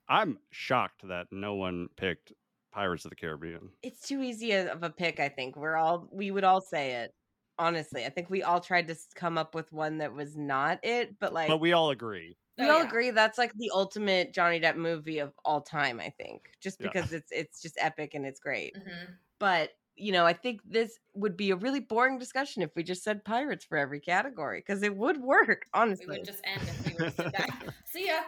[0.08, 2.34] I'm shocked that no one picked
[2.71, 3.71] Pirates of the Caribbean.
[3.84, 5.55] It's too easy of a pick, I think.
[5.55, 7.13] We're all we would all say it.
[7.58, 11.19] Honestly, I think we all tried to come up with one that was not it,
[11.19, 12.38] but like But we all agree.
[12.60, 12.84] We Oh, all yeah.
[12.84, 16.52] agree that's like the ultimate Johnny Depp movie of all time, I think.
[16.62, 16.91] Just Yeah.
[16.91, 18.76] because it's it's just epic and it's great.
[18.76, 19.19] Mhm.
[19.39, 23.04] But, you know, I think this would be a really boring discussion if we just
[23.04, 26.78] said pirates for every category because it would work, Honestly, We would just end if
[26.84, 27.67] we were to back.
[27.86, 28.24] See ya.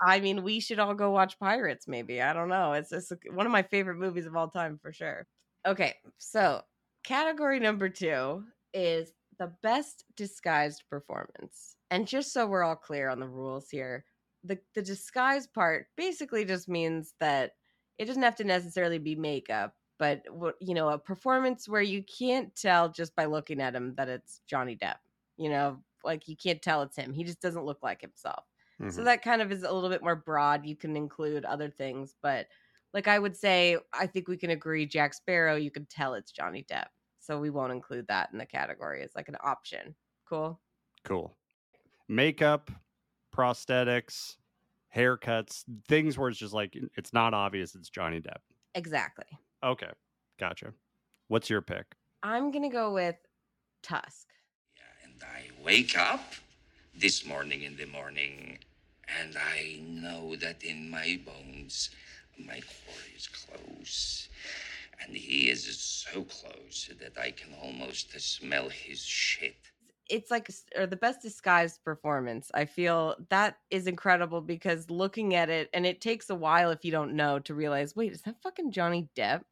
[0.00, 2.22] I mean, we should all go watch Pirates maybe.
[2.22, 2.72] I don't know.
[2.72, 5.26] It's just one of my favorite movies of all time for sure.
[5.66, 6.62] Okay, so
[7.04, 11.77] category number 2 is the best disguised performance.
[11.90, 14.04] And just so we're all clear on the rules here,
[14.44, 17.56] the the disguise part basically just means that
[17.98, 20.24] it doesn't have to necessarily be makeup, but
[20.60, 24.40] you know, a performance where you can't tell just by looking at him that it's
[24.46, 24.98] Johnny Depp.
[25.36, 27.12] You know, like you can't tell it's him.
[27.12, 28.44] He just doesn't look like himself.
[28.86, 29.04] So Mhm.
[29.04, 30.64] that kind of is a little bit more broad.
[30.66, 32.48] You can include other things, but
[32.94, 36.32] like I would say, I think we can agree Jack Sparrow, you can tell it's
[36.32, 36.88] Johnny Depp.
[37.18, 39.02] So we won't include that in the category.
[39.02, 39.94] It's like an option.
[40.24, 40.60] Cool.
[41.04, 41.36] Cool.
[42.08, 42.70] Makeup,
[43.34, 44.36] prosthetics,
[44.94, 48.40] haircuts, things where it's just like it's not obvious it's Johnny Depp.
[48.74, 49.26] Exactly.
[49.62, 49.90] Okay.
[50.38, 50.72] Gotcha.
[51.28, 51.94] What's your pick?
[52.22, 53.16] I'm gonna go with
[53.82, 54.28] Tusk.
[54.76, 56.32] Yeah, and I wake up
[56.94, 58.58] this morning in the morning,
[59.20, 61.90] and I know that in my bones,
[62.38, 64.28] my quarry is close.
[65.00, 69.56] And he is so close that I can almost smell his shit.
[70.08, 72.50] It's like or the best disguised performance.
[72.54, 76.84] I feel that is incredible because looking at it, and it takes a while if
[76.84, 79.42] you don't know to realize, wait, is that fucking Johnny Depp?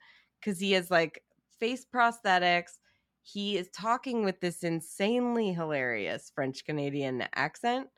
[0.40, 1.23] Because he has like
[1.61, 2.79] face prosthetics.
[3.23, 7.88] He is talking with this insanely hilarious French Canadian accent.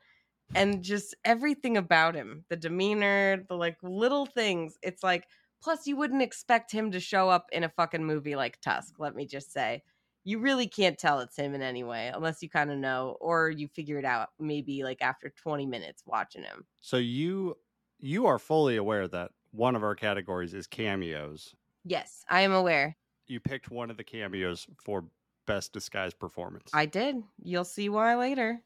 [0.55, 5.27] and just everything about him the demeanor the like little things it's like
[5.61, 9.15] plus you wouldn't expect him to show up in a fucking movie like tusk let
[9.15, 9.83] me just say
[10.23, 13.49] you really can't tell it's him in any way unless you kind of know or
[13.49, 17.57] you figure it out maybe like after 20 minutes watching him So you
[17.99, 21.55] you are fully aware that one of our categories is cameos.
[21.85, 22.95] yes i am aware
[23.27, 25.05] You picked one of the cameos for
[25.45, 26.69] best disguised performance.
[26.73, 28.61] i did you'll see why later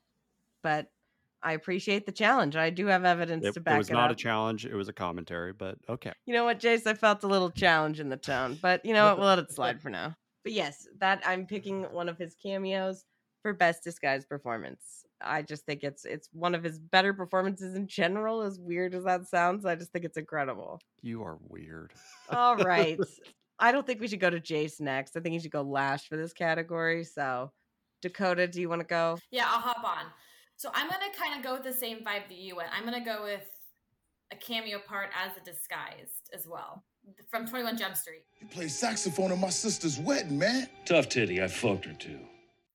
[0.63, 0.91] but
[1.41, 3.97] i appreciate the challenge i do have evidence it, to back it was it was
[3.97, 6.11] not a challenge, it was a commentary, but okay.
[6.25, 6.87] You know what, Jace?
[6.87, 9.17] I felt a little challenge in the tone, but you know what?
[9.17, 10.15] We'll let it slide for now.
[10.43, 13.06] But yes, that I'm picking one of his cameos
[13.41, 15.06] for best disguised performance.
[15.21, 18.41] I just think it's it's one of his better performances in general.
[18.41, 20.82] As weird as that sounds, I just think it's incredible.
[21.01, 21.91] You are weird.
[22.29, 22.99] All right,
[23.60, 25.15] I don't think we should go to Jace next.
[25.15, 27.03] I think you should go last for this category.
[27.03, 27.51] So,
[28.01, 29.17] Dakota, do you want to go?
[29.32, 30.06] Yeah, I'll hop on.
[30.58, 32.69] So I'm gonna kind of go with the same vibe that you went.
[32.75, 33.47] I'm gonna go with
[34.32, 36.84] a cameo part as a disguised as well
[37.29, 40.67] from 21 Jump Street You play saxophone at my sister's wedding, man.
[40.85, 42.19] Tough titty, I fucked her too.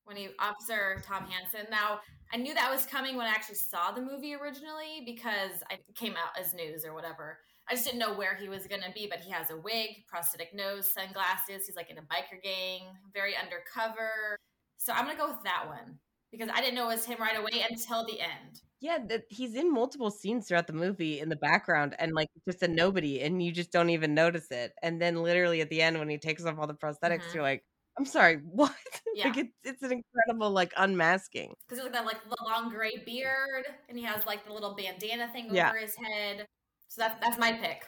[0.05, 1.67] when he Officer Tom Hanson.
[1.69, 1.99] Now
[2.33, 6.13] I knew that was coming when I actually saw the movie originally because I came
[6.13, 7.39] out as news or whatever.
[7.67, 10.53] I just didn't know where he was gonna be, but he has a wig, prosthetic
[10.53, 11.65] nose, sunglasses.
[11.67, 12.81] He's like in a biker gang,
[13.13, 14.35] very undercover.
[14.77, 15.99] So I'm gonna go with that one
[16.31, 18.61] because I didn't know it was him right away until the end.
[18.81, 22.63] Yeah, that he's in multiple scenes throughout the movie in the background and like just
[22.63, 24.73] a nobody, and you just don't even notice it.
[24.81, 27.33] And then literally at the end, when he takes off all the prosthetics, Mhm.
[27.33, 27.65] you're like,
[27.97, 28.73] "I'm sorry, what?"
[29.13, 29.27] Yeah.
[29.27, 31.55] like it's it's an incredible like unmasking.
[31.67, 34.75] because he's like that like the long gray beard and he has like the little
[34.75, 35.69] bandana thing Yeah.
[35.69, 36.45] over his head.
[36.87, 37.85] So that's that's my pick.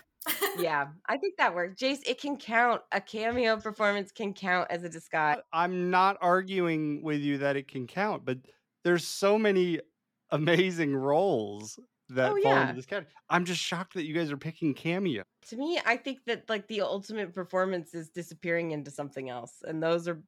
[0.60, 1.82] yeah, I think that works.
[1.82, 2.82] Jace, it can count.
[2.92, 5.38] A cameo performance can count as a disguise.
[5.54, 8.40] I'm not arguing with you that it can count, but
[8.84, 9.80] there's so many
[10.32, 12.62] amazing roles that Oh, fall yeah.
[12.62, 13.14] into this category.
[13.30, 15.24] I'm just shocked that you guys are picking cameo.
[15.48, 19.82] To me, I think that like the ultimate performance is disappearing into something else, and
[19.82, 20.24] those are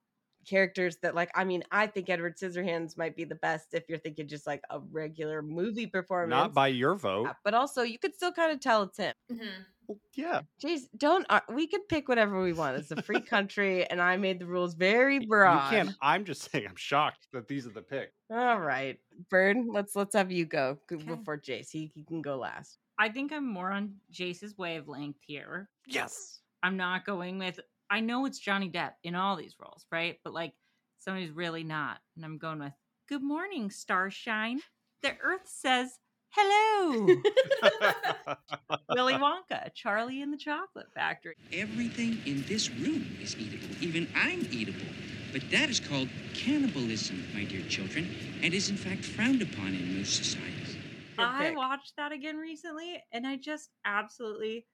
[0.46, 1.30] characters that like.
[1.36, 4.64] I mean, I think Edward Scissorhands might be the best if you're thinking just like
[4.72, 6.30] a regular movie performance.
[6.30, 7.36] Not by your vote.
[7.44, 9.14] But also you could still kind of tell it's him.
[9.30, 9.73] Mhm.
[9.88, 10.42] Well, yeah.
[10.64, 12.78] Jeez, don't uh, we could pick whatever we want.
[12.78, 15.70] It's a free country, and I made the rules very You broad.
[15.70, 15.92] can't.
[16.02, 16.66] I'm just saying.
[16.68, 18.14] I'm shocked that these are the picks.
[18.32, 18.98] All right,
[19.30, 21.04] Bird, let's let's have you go Okay.
[21.04, 21.70] before Jace.
[21.72, 22.78] He, he can go last.
[23.00, 25.70] I think I'm more on Jace's wavelength here.
[25.88, 26.40] Yes.
[26.62, 27.60] I'm not going with.
[27.90, 30.18] I know it's Johnny Depp in all these roles, right?
[30.24, 30.54] But like
[31.00, 32.74] somebody's really not, and I'm going with
[33.10, 34.62] "Good morning, Starshine."
[35.02, 36.00] The Earth says
[36.36, 37.08] hello.
[38.90, 41.36] Willy Wonka, Charlie in the Chocolate Factory.
[41.52, 43.76] Everything in this room is eatable.
[43.82, 44.88] Even I'm eatable.
[45.32, 49.98] But that is called cannibalism, my dear children, and is in fact frowned upon in
[49.98, 50.78] most societies.
[51.18, 54.66] I watched that again recently, and I just absolutely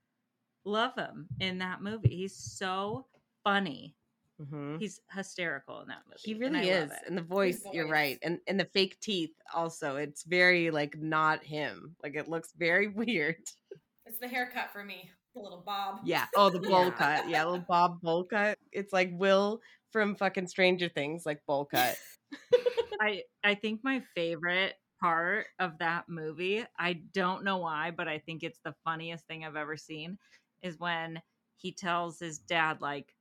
[0.66, 2.10] love him in that movie.
[2.10, 3.06] He's so
[3.44, 3.96] funny.
[4.40, 4.80] Mhm.
[4.80, 6.20] He's hysterical in that movie.
[6.24, 9.34] He really I love is, and the voice, You're right, and and the fake teeth
[9.54, 9.96] also.
[9.96, 11.96] It's very like not him.
[12.04, 13.38] Like it looks very weird.
[14.06, 16.02] It's the haircut for me, the little bob.
[16.02, 16.28] Yeah.
[16.36, 16.94] Oh, the bowl Yeah.
[16.94, 17.28] cut.
[17.28, 18.58] Yeah, little Bob bowl cut.
[18.72, 22.00] It's like Will from fucking Stranger Things, like bowl cut.
[23.00, 28.20] I I think my favorite part of that movie, I don't know why, but I
[28.20, 30.18] think it's the funniest thing I've ever seen,
[30.62, 31.22] is when
[31.58, 33.14] he tells his dad like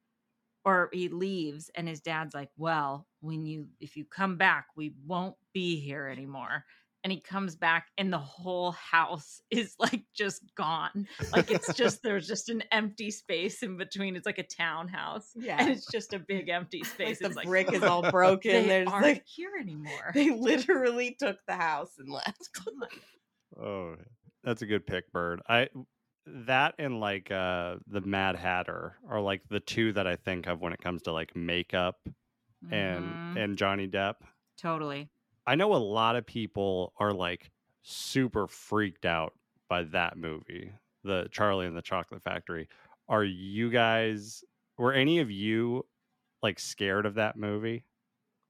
[0.65, 4.95] or he leaves and his dad's like, "Well, when you if you come back, we
[5.07, 6.65] won't be here anymore."
[7.05, 11.07] And he comes back and the whole house is like just gone.
[11.33, 14.17] Like it's just there's just an empty space in between.
[14.17, 15.31] It's like a townhouse.
[15.37, 15.57] Yeah.
[15.61, 17.19] And it's just a big empty Like space.
[17.21, 18.51] the It's like brick is all broken.
[18.51, 20.11] They There's aren't like here anymore.
[20.13, 22.49] they literally took the house and left.
[23.57, 23.97] Oh, oh
[24.43, 25.41] that's a good pick, Bird.
[25.49, 25.69] I
[26.47, 30.61] that and like uh the Mad Hatter are like the two that I think of
[30.61, 31.97] when it comes to like makeup
[32.71, 33.05] and
[33.37, 33.37] Mhm.
[33.37, 34.17] and Johnny Depp.
[34.57, 35.09] totally.
[35.47, 37.51] I know a lot of people are like
[37.83, 39.33] super freaked out
[39.69, 40.73] by that movie,
[41.05, 42.69] the Charlie and the Chocolate Factory.
[43.09, 44.45] Are you guys
[44.77, 45.87] Were any of you
[46.43, 47.85] like scared of that movie?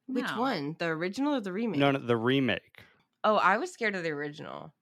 [0.07, 0.41] Which No.
[0.41, 0.77] one?
[0.79, 1.79] The original or the remake?
[1.81, 2.83] No, no, the remake.
[3.25, 4.73] Oh, I was scared of the original.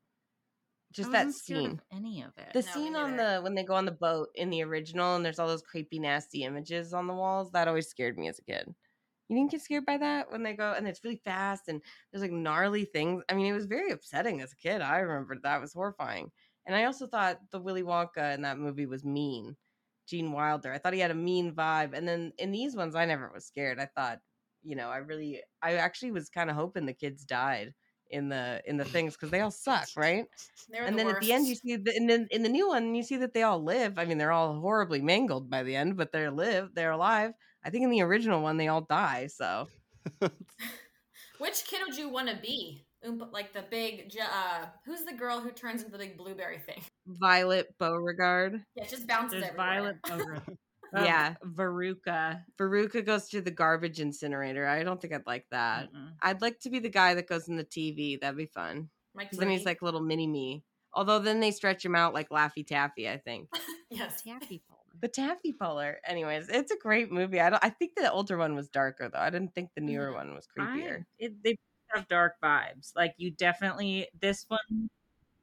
[0.93, 1.81] Just that scene.
[1.91, 2.55] any of it.
[2.55, 5.25] The No, scene on the when they go on the boat in the original and
[5.25, 8.43] there's all those creepy nasty images on the walls, that always scared me as a
[8.43, 8.75] kid.
[9.29, 12.23] You didn't get scared by that when they go and it's really fast and there's
[12.23, 13.25] like gnarly things.
[13.29, 14.83] I mean, it was very upsetting as a kid.
[14.83, 16.33] I remember that was horrifying.
[16.67, 19.57] And I also thought the Willy Wonka in that movie was mean.
[20.07, 20.73] Gene Wilder.
[20.73, 21.93] I thought he had a mean vibe.
[21.97, 23.81] And then in these ones, I never was scared.
[23.81, 24.21] I thought,
[24.63, 27.75] you know, I really, I actually was kind of hoping the kids died
[28.11, 30.25] in the in the things because they all suck, right?
[30.71, 32.49] They were and the then at the end, you see the, and then in the
[32.49, 33.99] new one, you see that they all live.
[33.99, 37.33] I mean, they're all horribly mangled by the end, but they're live, they're alive.
[37.65, 39.29] I think in the original one, they all die.
[39.29, 39.67] So
[41.39, 42.83] Which kid would you want to be?
[43.31, 46.83] Like the big, uh, who's the girl who turns into the big blueberry thing?
[47.07, 49.67] Violet Beauregarde, Yeah, it just bounces There's everywhere.
[49.67, 50.43] Violet over.
[50.95, 51.35] Yeah.
[51.45, 52.43] Veruca.
[52.59, 54.67] Veruca goes to the garbage incinerator.
[54.67, 55.93] I don't think I'd like that.
[55.93, 56.13] Mm-mm.
[56.23, 58.21] I'd like to be the guy that goes in the TV.
[58.21, 58.89] That'd be fun.
[59.15, 59.71] Mike 'Cause then he's Brady.
[59.77, 60.63] like little mini me.
[60.93, 63.09] Although then they stretch him out like Laffy Taffy.
[63.09, 63.49] I think
[63.91, 64.23] yes.
[64.23, 64.81] Taffy puller.
[65.01, 65.99] the Taffy Puller.
[66.07, 67.41] Anyways, it's a great movie.
[67.41, 67.63] I don't.
[67.65, 69.19] I think the older one was darker though.
[69.19, 70.15] I didn't think the newer Mhm.
[70.15, 71.05] one was I- creepier.
[71.19, 71.57] it, they
[71.95, 72.93] have dark vibes.
[72.97, 74.89] Like you definitely this one,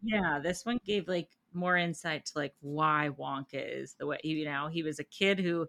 [0.04, 4.46] yeah, this one gave like more insight to like why Wonka is the way you
[4.46, 5.68] know he was a kid who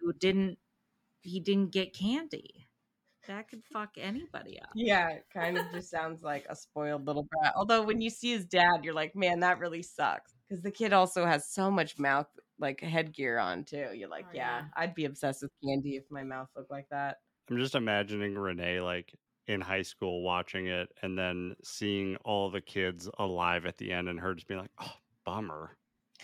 [0.00, 0.58] who didn't
[1.20, 2.68] he didn't get candy.
[3.26, 4.68] That could fuck anybody up.
[4.74, 7.54] Yeah, it kind of just sounds like a spoiled little brat.
[7.56, 10.34] Although when you see his dad, you're like, man, that really sucks.
[10.46, 12.26] Because the kid also has so much mouth
[12.58, 13.88] like headgear on too.
[13.94, 14.64] You're like, Oh, yeah, yeah.
[14.76, 17.18] I'd be obsessed with candy if my mouth looked like that.
[17.50, 19.14] I'm just imagining Renee like
[19.46, 24.08] in high school watching it and then seeing all the kids alive at the end
[24.08, 24.92] and her just being like, oh,
[25.24, 25.76] bummer.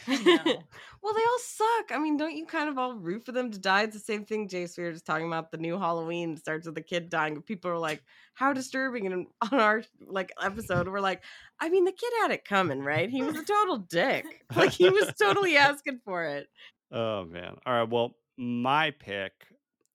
[0.06, 0.12] I
[1.02, 1.90] well, they all suck.
[1.92, 3.82] I mean, don't you kind of all root for them to die?
[3.82, 4.78] It's the same thing, Jace.
[4.78, 7.42] We were just talking about the new Halloween starts with the kid dying.
[7.42, 8.02] People are like,
[8.34, 9.06] how disturbing.
[9.06, 11.22] And on our like episode, we're like,
[11.58, 13.10] I mean, the kid had it coming, right?
[13.10, 14.24] He was a total dick.
[14.56, 16.48] Like he was totally asking for it.
[16.92, 17.56] Oh man.
[17.64, 17.88] All right.
[17.88, 19.32] Well, my pick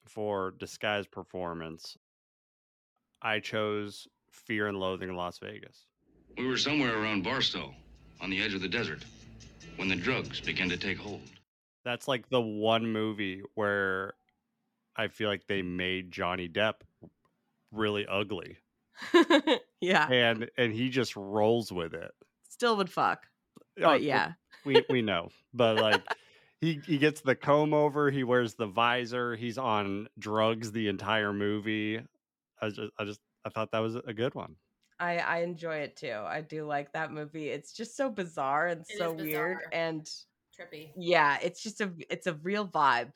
[0.08, 1.98] for disguised performance,
[3.22, 5.86] I chose Fear and Loathing in Las Vegas.
[6.38, 7.74] We were somewhere around Barstow,
[8.26, 9.06] on the edge of the desert,
[9.76, 11.22] when the drugs began to take hold.
[11.84, 14.16] That's like the one movie where
[14.96, 16.74] I feel like they made Johnny Depp
[17.72, 18.58] really ugly.
[19.80, 22.12] yeah, And and he just rolls with it.
[22.50, 23.28] still would fuck.
[23.78, 24.32] But oh, yeah,
[24.66, 25.30] we we know.
[25.54, 26.02] But like
[26.62, 31.32] he he gets the comb over, he wears the visor, he's on drugs the entire
[31.32, 32.02] movie.
[32.60, 34.56] I just I just I thought that was a good one.
[35.00, 36.14] I I enjoy it too.
[36.26, 37.50] I do like that movie.
[37.50, 40.10] It's just so bizarre and It so is weird and
[40.58, 40.92] Trippy.
[40.96, 43.12] yeah, it's just a it's a real vibe.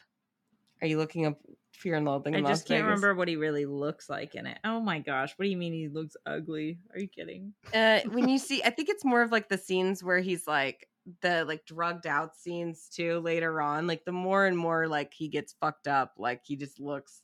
[0.82, 1.39] Are you looking up
[1.74, 2.36] Fear and Loathing?
[2.36, 2.86] I in just Las can't Vegas?
[2.86, 4.60] remember what he really looks like in it.
[4.63, 6.80] Oh my gosh, what do you mean he looks ugly?
[6.94, 7.54] Are you kidding?
[7.74, 10.88] Uh, when you see, I think it's more of like the scenes where he's like
[11.22, 13.88] the like drugged out scenes too later on.
[13.88, 17.22] Like the more and more like he gets fucked up, like he just looks.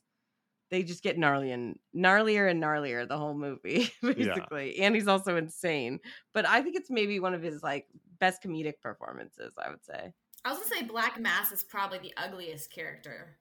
[0.70, 4.78] They just get gnarly and gnarlier and gnarlier the whole movie, basically.
[4.80, 6.00] And he's also insane.
[6.32, 7.86] But I think it's maybe one of his like
[8.18, 9.54] best comedic performances.
[9.58, 10.12] I would say.
[10.44, 13.36] I was gonna say Black Mass is probably the ugliest character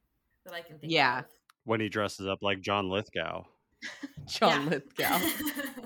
[0.45, 0.89] that I can think of.
[0.91, 1.21] Yeah.
[1.63, 3.43] When he dresses up like John Lithgow.
[4.27, 5.19] John Lithgow.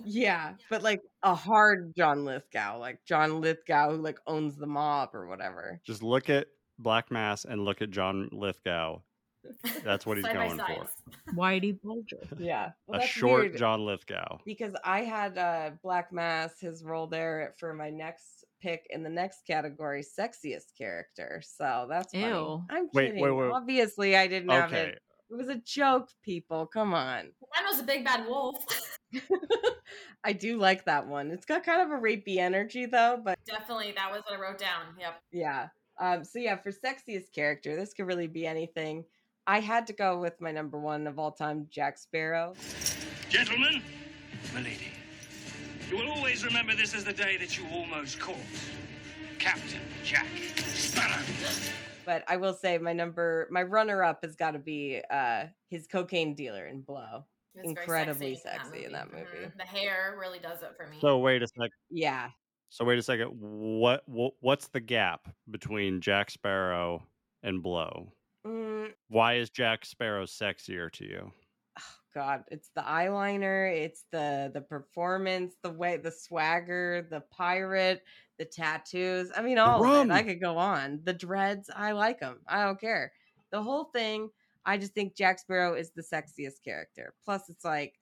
[0.06, 5.14] Yeah, but like a hard John Lithgow, like John Lithgow who like owns the mob
[5.14, 5.80] or whatever.
[5.86, 6.48] Just look at
[6.80, 9.02] Black Mass and look at John Lithgow.
[9.84, 10.58] That's what he's Side going for.
[10.58, 10.92] sides.
[11.36, 12.18] Whitey Bulger.
[12.40, 14.40] Yeah, a short John Lithgow.
[14.46, 19.10] because I had uh, Black Mass his role there for my next pick in the
[19.10, 21.42] next category, sexiest character.
[21.46, 22.26] So that's funny.
[22.26, 22.64] Ew.
[22.70, 23.22] I'm Wait, kidding.
[23.24, 23.52] wait, wait.
[23.52, 25.00] Obviously, I didn't have it.
[25.32, 26.66] It was a joke, people.
[26.66, 27.26] Come on.
[27.56, 28.66] Mine was a big bad wolf.
[30.24, 31.32] I do like that one.
[31.32, 34.58] It's got kind of a rapey energy though, but Definitely, that was what I wrote
[34.58, 34.86] down.
[35.00, 35.14] Yep.
[35.32, 35.68] yeah.
[36.00, 39.04] Um, so yeah, for sexiest character, this could really be anything.
[39.50, 42.54] I had to go with my number one of all time, Jack Sparrow.
[43.30, 43.82] Gentlemen,
[44.54, 44.92] milady,
[45.90, 48.36] you will always remember this as the day that you almost caught
[49.40, 50.28] Captain Jack
[50.68, 51.24] Sparrow.
[52.06, 55.88] But I will say my number, my runner up has got to be uh, his
[55.88, 57.26] cocaine dealer in Blow.
[57.56, 59.48] He was very Incredibly sexy in that movie.
[59.48, 59.58] Mhm.
[59.58, 60.98] The hair really does it for me.
[61.02, 61.72] So wait a sec.
[61.90, 62.30] Yeah.
[62.70, 63.30] So wait a second.
[63.40, 67.08] What, what what's the gap between Jack Sparrow
[67.42, 68.14] and Blow?
[68.46, 71.32] Mm, Why is Jack Sparrow sexier to you?
[71.80, 71.84] Oh,
[72.14, 78.04] God, it's the eyeliner, it's the the performance, the way, the swagger, the pirate,
[78.38, 79.32] the tattoos.
[79.36, 80.12] I mean, all of it.
[80.12, 81.02] I could go on.
[81.04, 82.40] The dreads, I like them.
[82.48, 83.12] I don't care.
[83.52, 84.30] the whole thing.
[84.66, 87.14] I just think Jack Sparrow is the sexiest character.
[87.26, 87.96] Plus, it's like,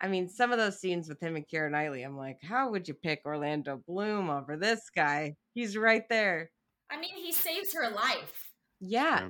[0.00, 2.88] I mean, some of those scenes with him and Keira Knightley, I'm like, how would
[2.88, 5.36] you pick Orlando Bloom over this guy?
[5.54, 6.50] He's right there.
[6.90, 8.50] I mean, he saves her life.
[8.80, 9.28] Yeah.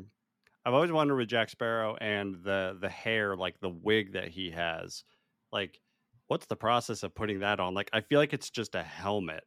[0.65, 4.51] I've always wondered with Jack Sparrow and the the hair, like the wig that he
[4.53, 5.05] has,
[5.53, 5.81] like
[6.29, 7.75] what's the process of putting that on?
[7.75, 9.45] Like I feel like it's just a helmet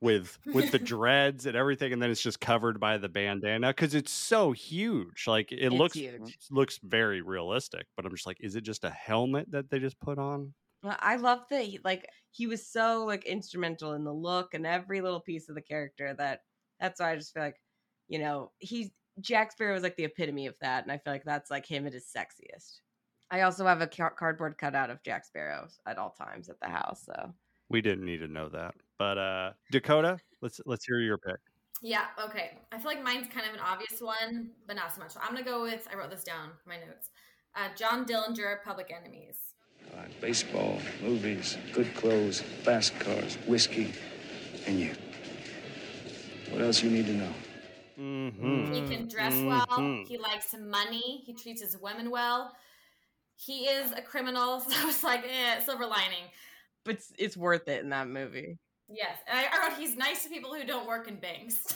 [0.00, 3.94] with with the dreads and everything, and then it's just covered by the bandana because
[3.94, 5.26] it's so huge.
[5.26, 6.38] Like it It's looks huge.
[6.50, 10.00] looks very realistic, but I'm just like, is it just a helmet that they just
[10.00, 10.54] put on?
[10.82, 15.00] I love that he like he was so like instrumental in the look and every
[15.00, 16.42] little piece of the character that
[16.78, 17.60] that's why I just feel like,
[18.08, 18.90] you know, he's
[19.20, 21.86] Jack Sparrow is like the epitome of that, and I feel like that's like him
[21.86, 22.80] at his sexiest.
[23.30, 26.68] I also have a ca- cardboard cutout of Jack Sparrow at all times at the
[26.68, 27.32] house, so
[27.68, 31.36] We didn't need to know that, but uh Dakota, let's let's hear your pick.
[31.82, 32.58] Yeah, okay.
[32.72, 35.12] I feel like mine's kind of an obvious one, but not so much.
[35.20, 35.86] I'm gonna go with.
[35.92, 37.10] I wrote this down my notes.
[37.54, 39.38] Uh, John Dillinger, Public Enemies.
[39.94, 43.92] Uh, baseball, movies, good clothes, fast cars, whiskey,
[44.66, 44.94] and you.
[46.50, 47.32] What else you need to know?
[47.98, 48.72] Mm-hmm.
[48.72, 50.04] He can dress well.
[50.06, 51.22] He likes money.
[51.24, 52.52] He treats his women well.
[53.36, 56.24] He is a criminal, so it's like eh, silver lining.
[56.84, 58.58] but it's, it's worth it in that movie.
[58.88, 61.58] Yes, and I, I wrote he's nice to people who don't work in banks.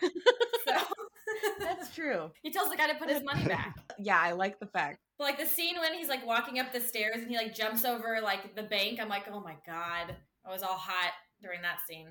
[0.02, 0.74] so
[1.60, 2.30] That's true.
[2.42, 3.74] he tells the guy to put his money back.
[3.98, 4.98] Yeah, I like the fact.
[5.18, 7.84] But like the scene when he's like walking up the stairs and he like jumps
[7.84, 10.14] over like the bank, I'm like, oh my god,
[10.46, 11.12] I was all hot
[11.44, 12.08] during that scene.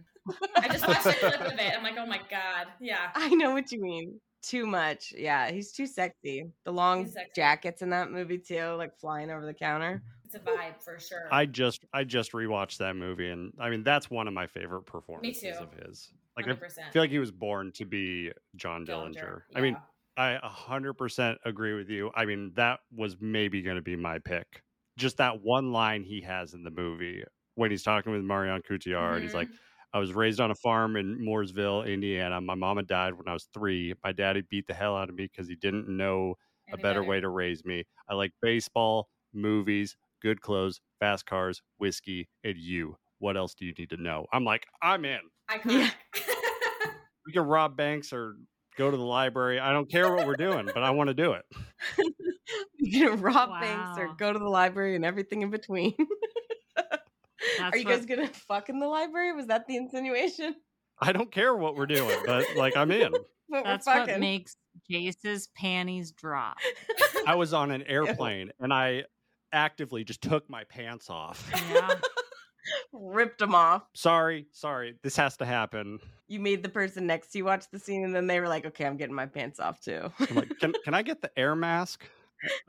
[0.57, 1.73] I just watched it a clip of it.
[1.75, 3.09] I'm like, oh my god, yeah.
[3.15, 4.19] I know what you mean.
[4.43, 5.13] Too much.
[5.17, 6.45] Yeah, he's too sexy.
[6.65, 7.31] The long sexy.
[7.36, 10.03] jackets in that movie too, like flying over the counter.
[10.25, 11.27] It's a vibe for sure.
[11.31, 14.84] I just I just rewatched that movie, and I mean that's one of my favorite
[14.84, 15.63] performances too.
[15.63, 16.11] of his.
[16.38, 16.91] Like I 100%.
[16.91, 19.41] feel like he was born to be John Dillinger, Dillinger.
[19.55, 19.77] I mean,
[20.17, 22.11] I hundred percent agree with you.
[22.15, 24.61] I mean, that was maybe going to be my pick.
[24.97, 27.23] Just that one line he has in the movie
[27.56, 29.22] when he's talking with Marion Cotillard.
[29.22, 29.58] He's like, Mhm.
[29.93, 32.41] "I was raised on a farm in Mooresville, Indiana.
[32.41, 33.93] My mama died when I was three.
[34.04, 36.36] My daddy beat the hell out of me because he didn't know
[36.72, 37.04] a better better.
[37.04, 37.84] way to raise me.
[38.10, 42.97] I like baseball, movies, good clothes, fast cars, whiskey, and you.
[43.20, 44.26] What else do you need to know?
[44.34, 45.20] I'm like, I'm in.
[45.49, 45.91] Iconic.
[47.26, 48.36] We can rob banks or
[48.76, 49.58] go to the library.
[49.58, 51.45] I don't care what we're doing, but I want to do it.
[52.78, 55.95] You can rob banks or go to the library and everything in between.
[57.60, 59.34] Are That's you guys gonna fuck in the library?
[59.34, 60.56] Was that the insinuation?
[61.00, 63.14] I don't care what we're doing, but like I'm in.
[63.50, 64.56] But That's we're what makes
[64.89, 66.58] Jace's panties drop.
[67.28, 69.04] I was on an airplane and I
[69.52, 71.52] actively just took my pants off.
[71.72, 71.94] Yeah.
[72.94, 73.84] ripped them off.
[73.94, 74.96] Sorry, sorry.
[75.04, 76.00] This has to happen.
[76.28, 78.66] You made the person next to you watch the scene, and then they were like,
[78.66, 81.56] "Okay, I'm getting my pants off too." I'm like, can can I get the air
[81.56, 82.06] mask?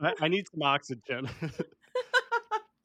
[0.01, 1.29] I, I need some oxygen.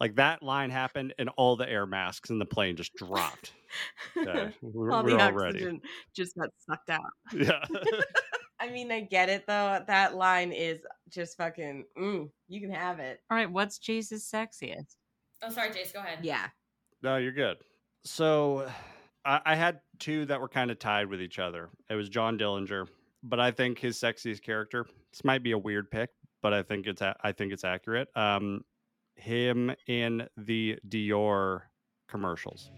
[0.01, 3.53] Like that line happened, and all the air masks in the plane just dropped.
[4.17, 5.59] Okay, we're, All we're the all ready.
[5.59, 5.81] oxygen
[6.13, 7.03] just got sucked out.
[7.33, 7.65] Yeah.
[8.61, 9.81] I mean, I get it though.
[9.87, 11.85] That line is just fucking.
[11.97, 13.21] Mm, you can have it.
[13.31, 14.97] All right, what's Jace's sexiest?
[15.43, 15.93] Oh, sorry, Jace.
[15.95, 16.19] Go ahead.
[16.23, 16.49] Yeah.
[17.03, 17.59] No, you're good.
[18.05, 18.69] So
[19.25, 21.71] I, I had two that were kind of tied with each other.
[21.89, 22.87] It was John Dillinger,
[23.23, 24.85] but I think his sexiest character.
[25.13, 26.11] This might be a weird pick,
[26.43, 28.09] but I think it's a- I think it's accurate.
[28.17, 28.65] Um,
[29.21, 31.63] him in the Dior
[32.09, 32.71] commercials.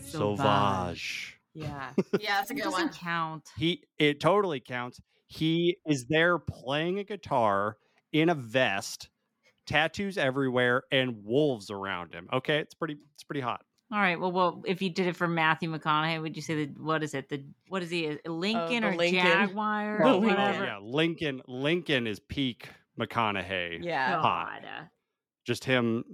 [0.00, 1.38] Sauvage.
[1.54, 1.90] Yeah.
[2.20, 2.92] Yeah, that's a It good doesn't one.
[2.92, 3.48] count.
[3.56, 5.00] He it totally counts.
[5.26, 7.76] He is there playing a guitar
[8.12, 9.08] in a vest,
[9.66, 12.28] tattoos everywhere, and wolves around him.
[12.32, 13.62] Okay, it's pretty it's pretty hot.
[13.92, 14.18] All right.
[14.20, 17.12] Well, well, if you did it for Matthew McConaughey, would you say the what is
[17.14, 17.28] it?
[17.28, 18.18] The what is he?
[18.26, 19.22] Oh, Lincoln the or Lincoln.
[19.26, 19.98] Jaguar?
[19.98, 20.28] The or Oh, Lincoln.
[20.28, 20.64] whatever?
[20.64, 22.68] yeah, Lincoln Lincoln is peak
[22.98, 23.82] McConaughey.
[23.84, 24.20] Yeah.
[24.20, 24.60] hot.
[24.62, 24.70] God.
[25.44, 26.04] Just him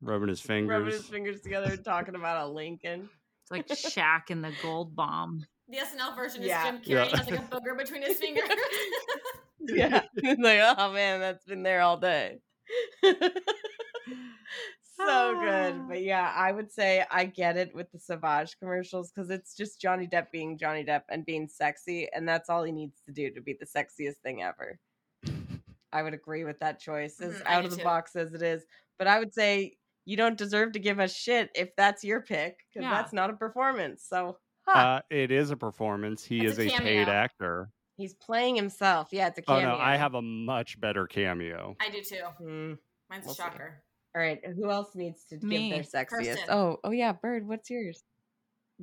[0.00, 0.70] rubbing his fingers.
[0.78, 3.08] Rubbing his fingers together and talking about a Lincoln.
[3.42, 5.46] It's like Shaq and the Gold Bond.
[5.68, 6.62] The SNL version Yeah.
[6.62, 7.16] is Jim Carrey Yeah.
[7.16, 8.48] has like a booger between his fingers.
[9.62, 10.02] Yeah.
[10.16, 12.38] It's like, oh man, that's been there all day.
[15.06, 15.40] So Ah.
[15.40, 15.88] good.
[15.88, 19.80] But yeah, I would say I get it with the Savage commercials because it's just
[19.80, 23.30] Johnny Depp being Johnny Depp and being sexy, and that's all he needs to do
[23.30, 24.78] to be the sexiest thing ever.
[25.92, 27.84] I would agree with that choice, as Mhm, out of the too.
[27.84, 28.64] box as it is.
[28.98, 32.58] But I would say you don't deserve to give a shit if that's your pick,
[32.68, 32.90] because Yeah.
[33.02, 34.04] that's not a performance.
[34.04, 36.24] So huh, Uh, it is a performance.
[36.24, 37.70] He It's is a a, paid actor.
[37.96, 39.08] he's playing himself.
[39.12, 39.76] Yeah, it's a Oh cameo.
[39.76, 41.76] no, I have a much better cameo.
[41.80, 42.24] I do too.
[42.38, 42.74] Hmm.
[43.08, 43.42] Mine's We'll a see.
[44.14, 44.18] Shocker.
[44.18, 45.70] All right, who else needs to Me.
[45.70, 46.08] give their sexiest?
[46.08, 46.44] Kirsten.
[46.48, 48.02] Oh, oh yeah, Bird, what's yours?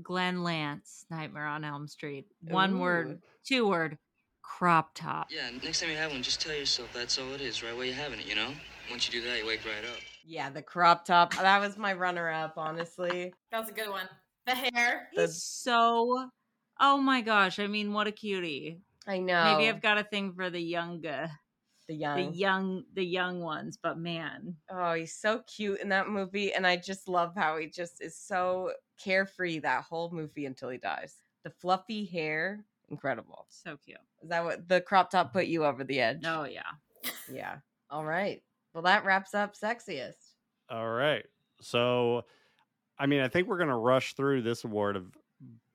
[0.01, 2.27] Glen Lantz, Nightmare on Elm Street.
[2.41, 2.79] One Ooh.
[2.79, 3.97] word, two word,
[4.41, 5.27] crop top.
[5.31, 7.85] Yeah, next time you have one, just tell yourself that's all it is, right where
[7.85, 8.49] you're having it, you know?
[8.89, 9.97] Once you do that, you wake right up.
[10.25, 11.33] Yeah, the crop top.
[11.35, 13.33] That was my runner up, honestly.
[13.51, 14.07] That was a good one.
[14.45, 15.07] The hair.
[15.13, 16.29] He's so.
[16.79, 17.59] Oh my gosh!
[17.59, 18.81] I mean, what a cutie.
[19.07, 19.55] I know.
[19.55, 21.27] Maybe I've got a thing for the younger, uh,
[21.87, 22.31] the young.
[22.31, 23.77] the young, the young ones.
[23.81, 27.67] But man, Oh, he's so cute in that movie, and I just love how he
[27.67, 31.15] just is so carefree that whole movie until he dies.
[31.43, 33.45] The fluffy hair, incredible.
[33.49, 33.97] so cute.
[34.21, 36.23] Is that what the crop top put you over the edge?
[36.25, 37.11] Oh yeah.
[37.31, 37.57] Yeah.
[37.89, 38.41] All right.
[38.73, 40.15] Well, that wraps up sexiest.
[40.69, 41.25] All right.
[41.61, 42.25] So,
[42.99, 45.05] I mean, I think we're going to rush through this award of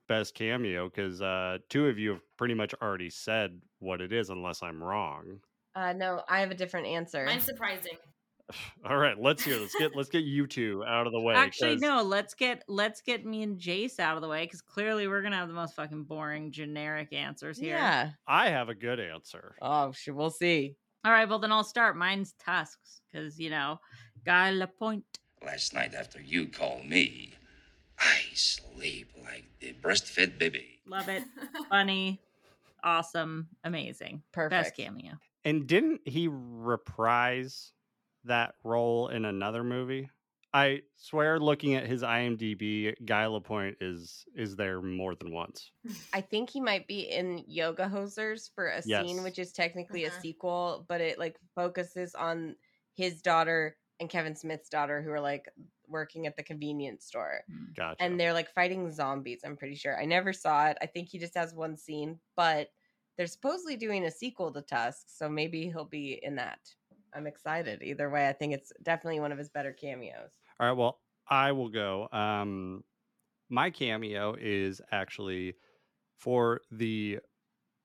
[0.08, 4.28] best cameo because uh, two of you have pretty much already said what it is,
[4.30, 5.40] unless I'm wrong.
[5.74, 7.24] Uh, no, I have a different answer.
[7.24, 7.96] Mine's surprising.
[8.84, 9.58] All right, let's hear.
[9.58, 11.34] Let's get let's get you two out of the way.
[11.34, 12.02] Actually, 'cause- no.
[12.02, 15.36] Let's get let's get me and Jace out of the way because clearly we're gonna
[15.36, 17.76] have the most fucking boring generic answers here.
[17.76, 18.10] Yeah.
[18.26, 19.54] I have a good answer.
[19.62, 20.76] Oh, sh- we'll see.
[21.04, 21.28] All right.
[21.28, 21.96] Well, then I'll start.
[21.96, 23.80] Mine's tusks because you know,
[24.26, 25.18] Guy Lapointe.
[25.44, 27.34] Last night after you called me,
[27.98, 30.80] I sleep like the breastfed baby.
[30.86, 31.22] Love it.
[31.70, 32.20] Funny.
[32.84, 33.48] Awesome.
[33.64, 34.16] Amazing.
[34.16, 34.76] Best Perfect.
[34.76, 35.12] cameo.
[35.44, 37.72] And didn't he reprise
[38.24, 40.10] that role in another movie?
[40.54, 45.72] I swear, looking at his IMDb, Guy Lapointe is is there more than once.
[46.12, 49.08] I think he might be in Yoga Hosers for a Yes.
[49.08, 50.04] scene, which is technically Uh-huh.
[50.04, 52.56] a sequel, but it like focuses on
[52.94, 55.48] his daughter and Kevin Smith's daughter who are like
[55.86, 57.44] working at the convenience store.
[57.74, 57.96] Gotcha.
[57.98, 59.98] And they're like fighting zombies, I'm pretty sure.
[60.00, 60.78] I never saw it.
[60.80, 62.70] I think he just has one scene, but
[63.16, 66.58] they're supposedly doing a sequel to Tusk, so maybe he'll be in that.
[67.14, 67.82] I'm excited.
[67.82, 70.30] Either way, I think it's definitely one of his better cameos.
[70.58, 70.76] All right.
[70.76, 70.98] Well,
[71.28, 72.08] I will go.
[72.10, 72.84] Um,
[73.50, 75.54] my cameo is actually
[76.18, 77.18] for the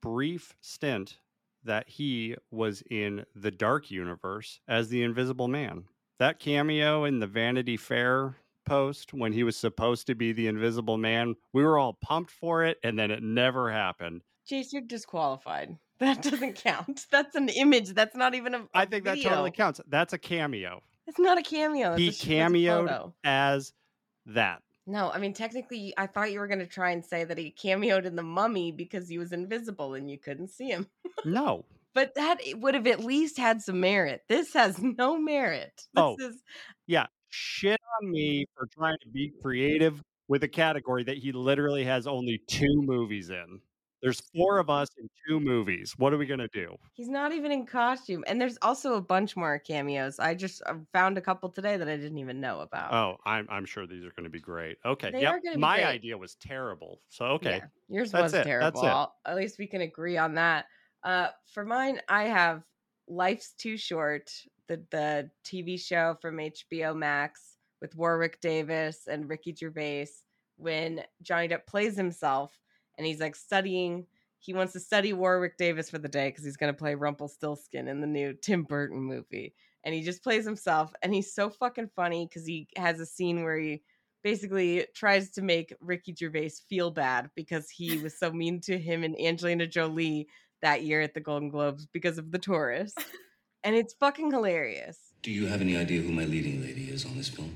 [0.00, 1.18] brief stint
[1.64, 5.84] that he was in the Dark Universe as the Invisible Man.
[6.18, 10.98] That cameo in the Vanity Fair post when he was supposed to be the Invisible
[10.98, 14.22] Man, we were all pumped for it, and then it never happened.
[14.50, 15.76] Jace, you're disqualified.
[15.98, 17.06] That doesn't count.
[17.10, 17.88] That's an image.
[17.88, 18.68] That's not even a.
[18.72, 19.80] I think that totally counts.
[19.88, 20.80] That's a cameo.
[21.08, 21.96] It's not a cameo.
[21.96, 23.72] That's he a cameoed as
[24.26, 24.62] that.
[24.86, 27.52] No, I mean technically, I thought you were going to try and say that he
[27.60, 30.86] cameoed in the Mummy because he was invisible and you couldn't see him.
[31.24, 31.64] No.
[31.94, 34.22] But that would have at least had some merit.
[34.28, 35.72] This has no merit.
[35.96, 36.30] Oh, this Oh.
[36.30, 36.42] is
[36.86, 41.82] Yeah, shit on me for trying to be creative with a category that he literally
[41.86, 43.60] has only two movies in.
[44.02, 45.94] There's four of us in two movies.
[45.98, 46.76] What are we gonna do?
[46.92, 48.24] he's not even in costume.
[48.26, 50.18] And there's also a bunch more cameos.
[50.18, 52.90] I just uh, found a couple today that I didn't even know about.
[52.90, 54.78] Oh, I'm I'm sure these are gonna be great.
[54.84, 55.42] Okay, They yep.
[55.52, 55.84] My great.
[55.84, 57.02] idea was terrible.
[57.08, 58.54] So okay, Yeah, yours That's was it.
[58.58, 58.82] That's terrible.
[58.82, 59.08] it.
[59.26, 60.66] At least we can agree on that.
[61.02, 62.64] Uh, for mine, I have
[63.06, 64.30] Life's Too Short,
[64.66, 70.08] the the TV show from HBO Max with Warwick Davis and Ricky Gervais.
[70.56, 72.60] When Johnny Depp plays himself
[72.98, 74.06] and he's like studying,
[74.40, 77.88] he wants to study Warwick Davis for the day because he's going to play Rumpelstiltskin
[77.88, 79.54] in the new Tim Burton movie.
[79.84, 83.44] And he just plays himself, and he's so fucking funny because he has a scene
[83.44, 83.82] where he
[84.22, 89.04] basically tries to make Ricky Gervais feel bad because he was so mean to him
[89.04, 90.26] and Angelina Jolie
[90.60, 92.98] that year at the Golden Globes because of the tourist.
[93.64, 94.98] And it's fucking hilarious.
[95.22, 97.54] Do you have any idea who my leading lady is on this film?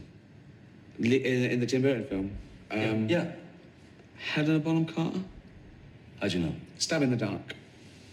[0.98, 2.36] In, in the Tim Burton film?
[2.72, 3.30] Um, yeah.
[4.18, 5.20] Helena Bonham Carter?
[6.20, 6.54] How'd you know?
[6.78, 7.54] Stab in the dark.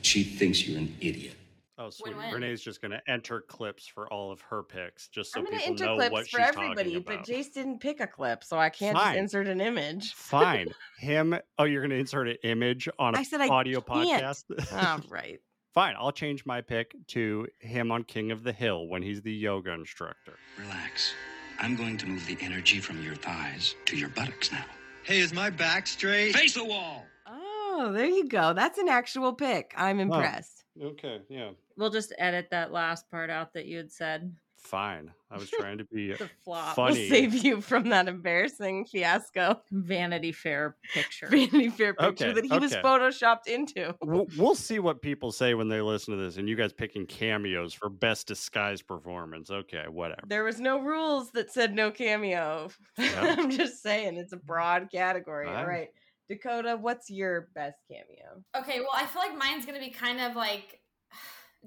[0.01, 1.35] She thinks you're an idiot.
[1.77, 2.15] Oh, sweet.
[2.15, 2.33] Win-win.
[2.41, 5.63] Renee's just gonna enter clips for all of her picks, just so I'm going to
[5.63, 7.25] people enter know clips what for she's everybody, talking but about.
[7.25, 9.13] Jace didn't pick a clip, so I can't Fine.
[9.13, 10.13] just insert an image.
[10.13, 10.73] Fine.
[10.99, 11.37] Him.
[11.57, 14.21] Oh, you're gonna insert an image on a I said audio can't.
[14.21, 14.43] podcast.
[14.73, 15.39] oh, right.
[15.73, 15.95] Fine.
[15.97, 19.71] I'll change my pick to him on King of the Hill when he's the yoga
[19.71, 20.33] instructor.
[20.59, 21.13] Relax.
[21.59, 24.65] I'm going to move the energy from your thighs to your buttocks now.
[25.09, 26.35] Hey, is my back straight?
[26.35, 27.03] Face the wall!
[27.25, 28.53] Oh, there you go.
[28.53, 29.73] That's an actual pick.
[29.75, 30.65] I'm impressed.
[30.79, 31.21] Okay.
[31.29, 31.49] Yeah.
[31.77, 34.31] We'll just edit that last part out that you had said.
[34.59, 35.11] Fine.
[35.31, 36.75] I was trying to be The flop.
[36.77, 37.07] We'll funny.
[37.09, 39.61] save you from that embarrassing fiasco.
[39.71, 41.27] Vanity Fair picture.
[41.27, 43.95] Vanity Fair picture Okay, that he was photoshopped into.
[44.01, 47.05] we'll, we'll see what people say when they listen to this, and you guys picking
[47.05, 49.49] cameos for best disguise performance.
[49.49, 50.21] Okay, whatever.
[50.27, 52.69] There was no rules that said no cameo.
[52.97, 53.35] Yeah.
[53.37, 55.47] I'm just saying it's a broad category.
[55.47, 55.65] All Fine.
[55.67, 55.87] right.
[56.27, 58.43] Dakota, what's your best cameo?
[58.55, 60.78] Okay, well, I feel like mine's gonna be kind of like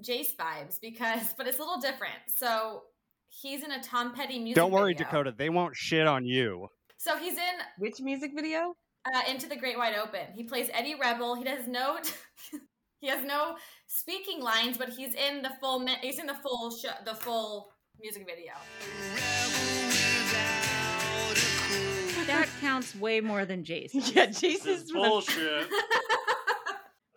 [0.01, 2.15] Jace vibes because, but it's a little different.
[2.27, 2.83] So
[3.29, 4.55] he's in a Tom Petty music.
[4.55, 5.05] Don't worry, video.
[5.05, 5.33] Dakota.
[5.37, 6.67] They won't shit on you.
[6.97, 8.73] So he's in Which music video?
[9.13, 10.27] uh, Into the Great Wide Open.
[10.33, 11.35] He plays Eddie Rebel.
[11.35, 11.97] He does no
[13.01, 13.55] he has no
[13.87, 17.69] speaking lines, but he's in the full me- he's in the full show, the full
[18.01, 18.53] music video.
[22.27, 23.91] That counts way more than Jace.
[24.15, 25.67] Yeah, Jason's one- bullshit.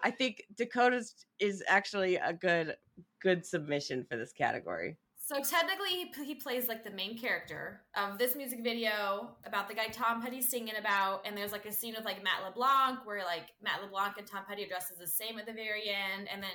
[0.02, 2.76] I think Dakota's is actually a good
[3.22, 4.96] good submission for this category.
[5.26, 9.74] So technically, he, he plays like the main character of this music video about the
[9.74, 13.24] guy Tom Petty's singing about, and there's like a scene with like Matt LeBlanc where
[13.24, 16.28] like Matt LeBlanc and Tom Petty are dressed as the same at the very end,
[16.32, 16.50] and then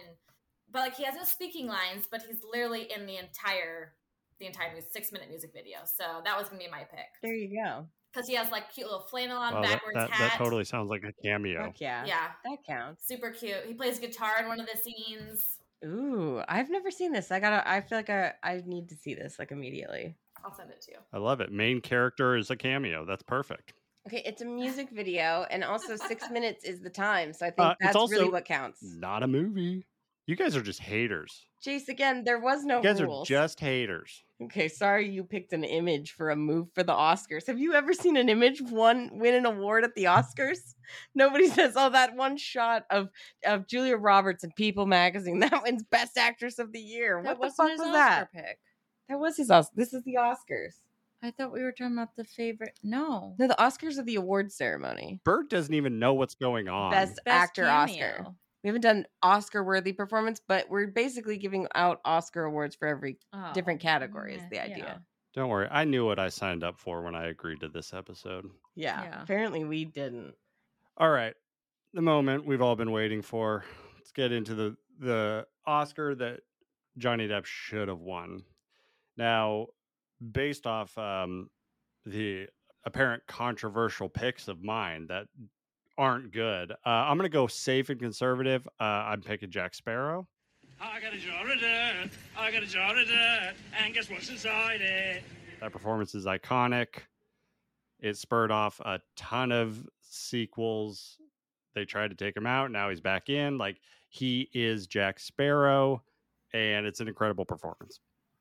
[0.72, 3.94] but like he has no speaking lines, but he's literally in the entire
[4.40, 5.80] the entire six minute music video.
[5.84, 7.88] So that was gonna be my pick There you go.
[8.14, 10.30] Because he has like cute little flannel on Well, that, backwards that, hat.
[10.32, 11.66] that totally sounds like a cameo.
[11.66, 12.06] Fuck yeah.
[12.06, 13.06] yeah, That counts.
[13.08, 13.64] super cute.
[13.68, 15.46] He plays guitar in one of the scenes.
[15.84, 17.32] Ooh, I've never seen this.
[17.32, 20.16] I gotta I feel like I I need to see this like immediately.
[20.44, 20.98] I'll send it to you.
[21.14, 21.52] I love it.
[21.52, 23.06] Main character is a cameo.
[23.06, 23.74] That's perfect.
[24.08, 27.34] Okay, it's a music video and also six minutes is the time.
[27.34, 28.80] So I think Uh, it's that's really what counts.
[28.82, 29.86] Not a movie.
[30.28, 31.46] You guys are just haters.
[31.66, 33.28] Jace, again, there was no You guys rules.
[33.30, 34.24] are just haters.
[34.42, 37.46] Okay, sorry you picked an image for a move for the Oscars.
[37.46, 40.74] Have you ever seen an image one win an award at the Oscars?
[41.14, 43.10] Nobody says, "Oh, that one shot of
[43.46, 47.38] of Julia Roberts in People magazine that wins Best Actress of the Year." That what
[47.38, 48.32] the wasn't fuck his was Oscar that?
[48.34, 48.60] pick.
[49.10, 49.74] That was his Oscar.
[49.76, 50.74] This is the Oscars.
[51.22, 52.80] I thought we were talking about the favorite.
[52.82, 53.36] No.
[53.38, 55.20] No, the Oscars are the award ceremony.
[55.24, 56.90] Bert doesn't even know what's going on.
[56.92, 58.26] Best, actor Oscar.
[58.62, 58.64] Cameo.
[58.64, 63.18] We haven't done Oscar worthy performance, but we're basically giving out Oscar awards for every
[63.34, 64.36] Oh, different category.
[64.36, 64.78] Is the idea?
[64.78, 64.98] yeah.
[65.34, 65.68] Don't worry.
[65.72, 68.50] I knew what I signed up for when I agreed to this episode.
[68.76, 69.02] Yeah.
[69.04, 69.24] Yeah.
[69.24, 70.34] Apparently, we didn't.
[70.98, 71.34] All right.
[71.94, 73.64] The moment we've all been waiting for.
[73.98, 76.42] Let's get into the the Oscar that
[76.98, 78.44] Johnny Depp should have won.
[79.18, 79.68] Now,
[80.32, 81.50] based off um,
[82.06, 82.48] the
[82.86, 85.28] apparent controversial picks of mine that
[85.98, 88.68] aren't good, uh, I'm going to go safe and conservative.
[88.80, 90.28] Uh, I'm picking Jack Sparrow.
[90.80, 92.10] I got a jar of dirt.
[92.38, 93.54] I got a jar of dirt.
[93.80, 95.24] And guess what's inside it?
[95.60, 97.02] That performance is iconic.
[98.00, 101.18] It spurred off a ton of sequels.
[101.76, 102.72] They tried to take him out.
[102.72, 103.60] Now he's back in.
[103.60, 103.78] Like
[104.10, 106.02] he is Jack Sparrow,
[106.54, 108.00] and it's an incredible performance.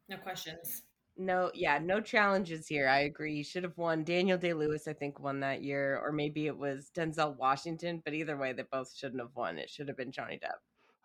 [0.08, 0.82] No questions.
[1.20, 2.88] No, yeah, no challenges here.
[2.88, 3.36] I agree.
[3.36, 4.04] He should have won.
[4.04, 8.00] Daniel Day Lewis, I think, won that year, or maybe it was Denzel Washington.
[8.02, 9.58] But either way, they both shouldn't have won.
[9.58, 10.56] It should have been Johnny Depp.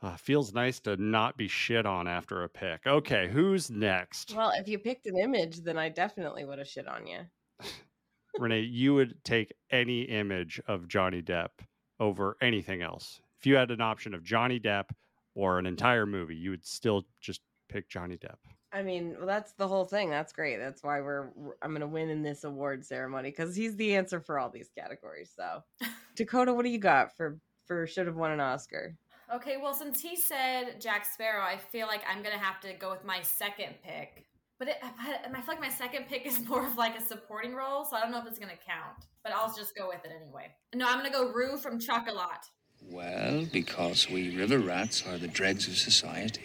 [0.01, 2.87] Uh, feels nice to not be shit on after a pick.
[2.87, 4.33] Okay, who's next?
[4.33, 7.19] Well, if you picked an image, then I definitely would have shit on you.
[8.39, 11.49] Renee, you would take any image of Johnny Depp
[11.99, 13.19] over anything else.
[13.37, 14.91] If you had an option of Johnny Depp
[15.33, 18.37] or an entire movie, you would still just pick Johnny Depp.
[18.75, 20.09] I mean, well, that's the whole thing.
[20.09, 20.57] That's great.
[20.57, 24.19] That's why we're we're- I'm gonna win in this award ceremony because he's the answer
[24.19, 25.31] for all these categories.
[25.33, 25.63] So,
[26.15, 28.95] Dakota, what do you got for for should have won an Oscar?
[29.33, 32.91] Okay, well, since he said Jack Sparrow, I feel like I'm gonna have to go
[32.91, 34.25] with my second pick.
[34.59, 34.89] But, it, but
[35.37, 38.01] I feel like my second pick is more of like a supporting role, so I
[38.01, 39.05] don't know if it's gonna count.
[39.23, 40.51] But I'll just go with it anyway.
[40.75, 42.45] No, I'm gonna go Roux from Chocolat.
[42.83, 46.43] Well, because we river rats are the dregs of society,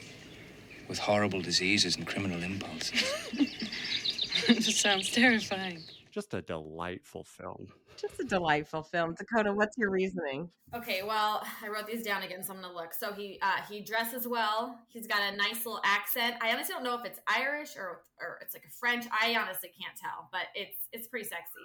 [0.90, 3.00] with horrible diseases and criminal impulses.
[4.76, 5.84] Sounds terrifying.
[6.10, 7.68] Just a delightful film.
[7.96, 9.14] Just a delightful film.
[9.14, 10.50] Dakota, what's your reasoning?
[10.74, 12.92] Okay, well, I wrote these down again, so I'm gonna look.
[12.92, 14.80] So he uh, he dresses well.
[14.88, 16.34] He's got a nice little accent.
[16.40, 19.04] I honestly don't know if it's Irish or or it's like a French.
[19.12, 21.60] I honestly can't tell, but it's it's pretty sexy.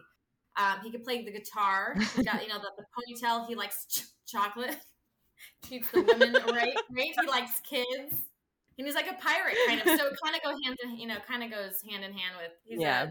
[0.57, 1.95] Um, he can play the guitar.
[2.15, 3.47] He got you know the, the ponytail.
[3.47, 4.77] He likes ch- chocolate.
[5.67, 6.75] Treats the women right.
[6.91, 7.13] Right.
[7.19, 8.21] He likes kids.
[8.77, 9.87] And he's like a pirate kind of.
[9.87, 12.35] So it kind of go hand in you know kind of goes hand in hand
[12.41, 12.51] with.
[12.65, 13.03] He's Yeah.
[13.03, 13.07] A,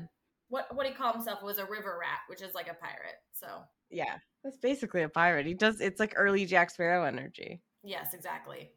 [0.48, 3.16] what what he called himself was a river rat, which is like a pirate.
[3.32, 3.46] So
[3.90, 5.46] Yeah, that's basically a pirate.
[5.46, 5.80] He does.
[5.80, 7.62] It's like early Jack Sparrow energy.
[7.82, 8.70] yes, exactly.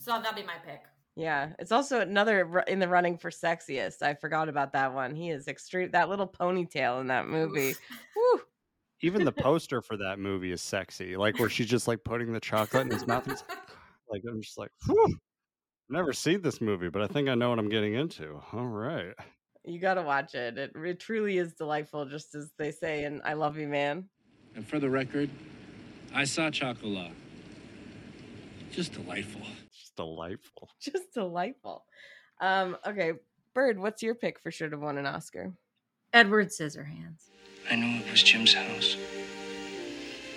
[0.00, 0.82] So that'll be my pick.
[1.16, 4.02] Yeah, it's also another in the running for sexiest.
[4.02, 5.14] I forgot about that one.
[5.14, 5.90] He is extreme.
[5.92, 7.74] That little ponytail in that movie.
[8.16, 8.40] Woo.
[9.00, 12.40] Even the poster for that movie is sexy, like where she's just like putting the
[12.40, 13.26] chocolate in his mouth.
[13.26, 13.44] He's
[14.10, 15.16] like, I'm just like, whew.
[15.88, 18.40] Never seen this movie, but I think I know what I'm getting into.
[18.52, 19.14] All right.
[19.64, 20.58] You got to watch it.
[20.58, 20.72] it.
[20.74, 24.08] It truly is delightful, just as they say in "I Love You, Man."
[24.54, 25.30] And for the record,
[26.14, 27.12] I saw Chocolat.
[28.70, 29.42] Just delightful.
[29.72, 30.68] Just delightful.
[30.80, 31.84] Just delightful.
[32.40, 33.12] Um, okay,
[33.54, 35.52] Bird, what's your pick for should have won an Oscar?
[36.12, 37.30] Edward Scissorhands.
[37.70, 38.96] I knew it was Jim's house.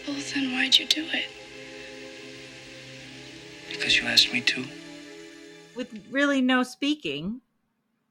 [0.08, 1.26] Well, then why'd you do it?
[3.70, 4.66] Because you asked me to.
[5.78, 7.40] With really no speaking,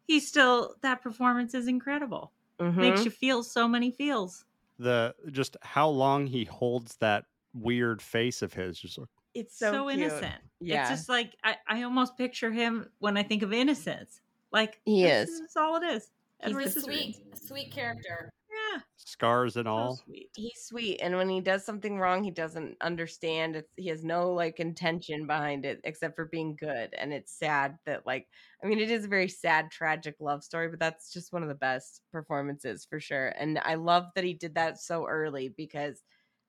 [0.07, 2.33] he still that performance is incredible.
[2.61, 2.77] Mhm.
[2.77, 4.45] Makes you feel so many feels.
[4.79, 9.73] the just how long he holds that weird face of his, just like It's so,
[9.73, 10.43] so, innocent.
[10.61, 10.83] Yeah.
[10.83, 14.21] It's just like I, I almost picture him when I think of innocence.
[14.53, 15.41] Like He this is.
[15.41, 16.11] is all it is.
[16.43, 18.31] He's Edward a sweet, sweet character.
[18.77, 18.83] Yeah.
[18.97, 20.03] scars and all.
[20.05, 20.31] sweet.
[20.35, 23.57] He's sweet, and when he does something wrong, he doesn't understand.
[23.57, 27.79] It's, he has no like intention behind it except for being good, and it's sad
[27.85, 28.29] that like
[28.63, 31.49] I mean, it is a very sad, tragic love story, but that's just one of
[31.49, 33.29] the best performances for sure.
[33.39, 36.03] And I love that he did that so early because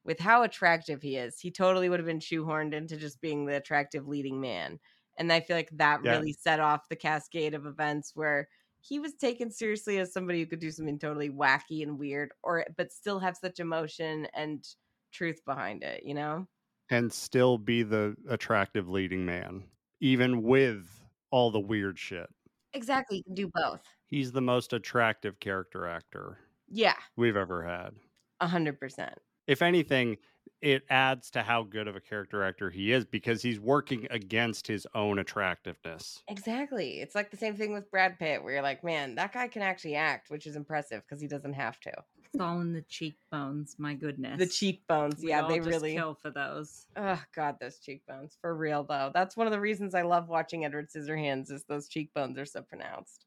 [0.04, 3.58] with how attractive he is, he totally would have been shoehorned into just being the
[3.58, 4.80] attractive leading man.
[5.18, 6.22] And I feel like that Yeah.
[6.22, 8.48] really set off the cascade of events where
[8.88, 12.66] he was taken seriously as somebody who could do something totally wacky and weird or
[12.78, 14.66] but still have such emotion and
[15.12, 16.48] truth behind it, you know?
[16.90, 19.64] and still be the attractive leading man,
[20.00, 20.88] even with
[21.32, 22.30] all the weird shit.
[22.74, 23.82] Exactly, you can do both.
[24.06, 27.94] He's the most attractive character actor Yeah, we've ever had.
[28.40, 29.16] a hundred percent.
[29.48, 30.18] If anything,
[30.62, 34.14] it adds to how good of a character actor he is because he's working mm.
[34.14, 36.24] against his own attractiveness.
[36.28, 37.00] Exactly.
[37.02, 39.62] It's like the same thing with Brad Pitt, where you're like, man, that guy can
[39.62, 41.92] actually act, which is impressive because he doesn't have to.
[42.34, 43.76] It's all in the cheekbones.
[43.78, 44.40] My goodness.
[44.40, 46.88] The cheekbones, We yeah, all they just really kill for those.
[46.96, 49.12] Oh God, those cheekbones for real though.
[49.14, 51.52] That's one of the reasons I love watching Edward Scissorhands.
[51.52, 53.26] Is those cheekbones are so pronounced.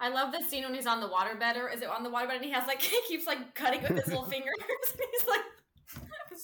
[0.00, 2.36] I love the scene when he's on the waterbed, or is it on the waterbed?
[2.36, 4.54] And he has like he keeps like cutting with his little fingers.
[4.60, 5.59] and he's like, he's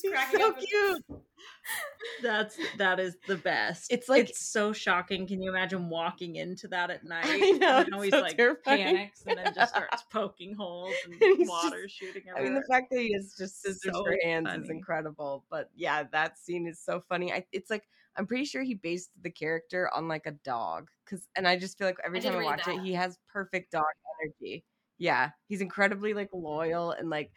[0.02, 0.58] cracking so up.
[0.58, 1.04] cute.
[2.22, 3.92] That's that is the best.
[3.92, 5.26] It's like- it's so shocking.
[5.26, 7.24] Can you imagine walking into that at night?
[7.26, 8.84] I know, And he's so like terrifying.
[8.84, 12.90] panics and then just starts poking holes and water just- shooting I mean, the fact
[12.90, 15.44] that he has just scissors So for hands is incredible.
[15.50, 17.32] But yeah, that scene is so funny.
[17.32, 17.84] I, it's like
[18.16, 21.76] I'm pretty sure he based the character on like a dog, because and I just
[21.76, 23.84] feel like every I time I watch it, he has perfect dog
[24.22, 24.64] energy.
[24.98, 27.30] Yeah, he's incredibly like loyal and like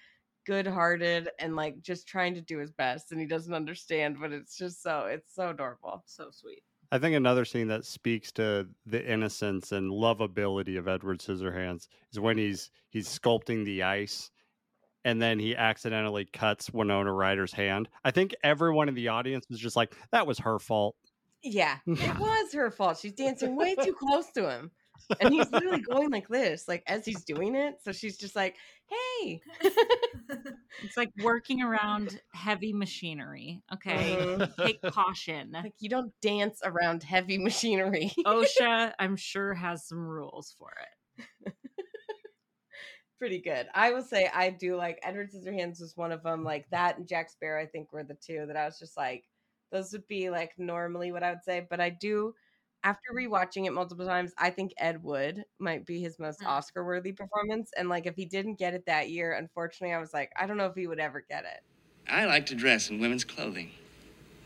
[0.50, 4.58] good-hearted and like just trying to do his best, and he doesn't understand, but it's
[4.58, 6.04] just so it's so adorable.
[6.08, 6.64] so sweet.
[6.92, 12.20] I think another scene that speaks to the innocence and lovability of Edward Scissorhands is
[12.20, 14.32] when he's he's sculpting the ice
[15.06, 17.88] and then he accidentally cuts Winona Ryder's hand.
[18.04, 20.96] I think everyone in the audience was just like, that was her fault.
[21.44, 22.98] Yeah, it was her fault.
[22.98, 24.72] She's dancing way too close to him.
[25.20, 27.76] And he's literally going like this, like as he's doing it.
[27.84, 28.56] So she's just like,
[28.88, 29.42] hey.
[30.82, 33.62] It's like working around heavy machinery.
[33.74, 34.56] Okay, Mhm.
[34.56, 35.52] take caution.
[35.52, 38.14] Like you don't dance around heavy machinery.
[38.26, 40.72] OSHA, I'm sure, has some rules for
[41.46, 41.54] it.
[43.18, 43.68] Pretty good.
[43.74, 46.46] I will say I do like Edward Scissorhands was one of them.
[46.46, 49.26] Like that and Jack Sparrow, I think were the two that I was just like,
[49.74, 51.68] those would be like normally what I would say.
[51.70, 52.34] But I do,
[52.84, 56.48] after rewatching it multiple times, I think Ed Wood might be his most Mm.
[56.48, 57.72] Oscar worthy performance.
[57.78, 60.58] And like if he didn't get it that year, unfortunately, I was like, I don't
[60.58, 61.62] know if he would ever get it.
[62.10, 63.72] I like to dress in women's clothing.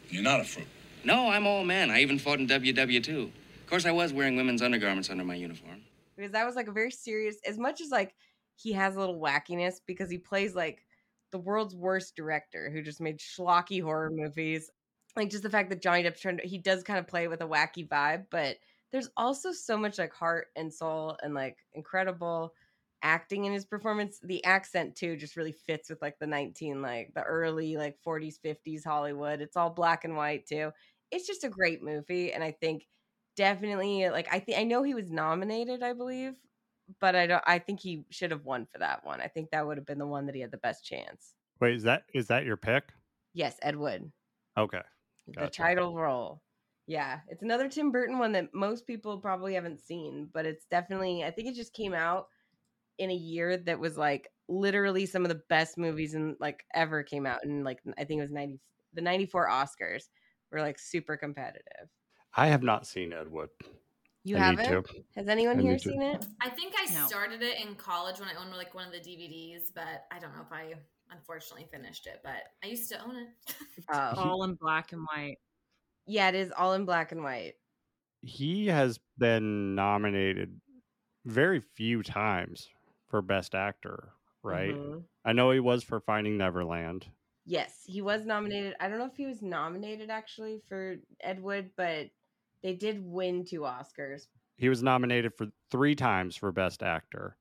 [0.09, 0.67] You're not a fruit.
[1.03, 1.91] No, I'm all man.
[1.91, 3.31] I even fought in WW2.
[3.61, 5.84] Of course, I was wearing women's undergarments under my uniform.
[6.15, 8.15] because that was like a very serious as much as like
[8.55, 10.86] he has a little wackiness because he plays like
[11.31, 14.69] the world's worst director who just made schlocky horror movies
[15.16, 17.47] like just the fact that johnny Depp turned he does kind of play with a
[17.47, 18.57] wacky vibe but
[18.91, 22.53] there's also so much like heart and soul and like incredible
[23.01, 27.14] acting in his performance the accent too just really fits with like the 19 like
[27.14, 30.72] the early like 40s 50s hollywood it's all black and white too
[31.11, 32.88] it's just a great movie and i think
[33.36, 36.36] definitely like I think I know he was nominated, I believe,
[36.99, 39.22] but I don't I think he should have won for that one.
[39.22, 41.34] I think that would have been the one that he had the best chance.
[41.59, 42.93] Wait, is that is that your pick?
[43.34, 44.11] Yes, Ed Wood.
[44.57, 44.82] Okay.
[45.28, 46.41] The title role.
[46.86, 51.24] Yeah, it's another Tim Burton one that most people probably haven't seen, but it's definitely
[51.24, 52.28] I think it just came out
[52.97, 57.03] in a year that was like literally some of the best movies in like ever
[57.03, 58.59] came out and like I think it was 90
[58.93, 60.05] the 94 Oscars
[60.51, 61.89] were like super competitive.
[62.36, 63.49] I have not seen Ed Wood.
[64.24, 64.86] You I haven't?
[65.15, 65.89] Has anyone I here need to.
[65.89, 66.26] seen it?
[66.41, 67.07] I think I No.
[67.07, 70.36] started it in college when I owned like one of the DVDs, but I don't
[70.36, 70.76] know if I
[71.14, 72.20] unfortunately finished it.
[72.24, 73.55] But I used to own it.
[73.91, 74.14] Oh.
[74.18, 75.38] All in black and white.
[76.05, 77.53] Yeah, it is all in black and white.
[78.22, 80.59] He has been nominated
[81.26, 82.70] very few times
[83.09, 84.09] for Best Actor,
[84.41, 84.74] right?
[84.74, 85.03] Mhm.
[85.26, 87.05] I know he was for Finding Neverland.
[87.45, 88.76] Yes, he was nominated.
[88.80, 92.09] I don't know if he was nominated actually for Ed Wood, but
[92.61, 94.28] they did win two Oscars.
[94.55, 97.36] He was nominated for three times for Best Actor.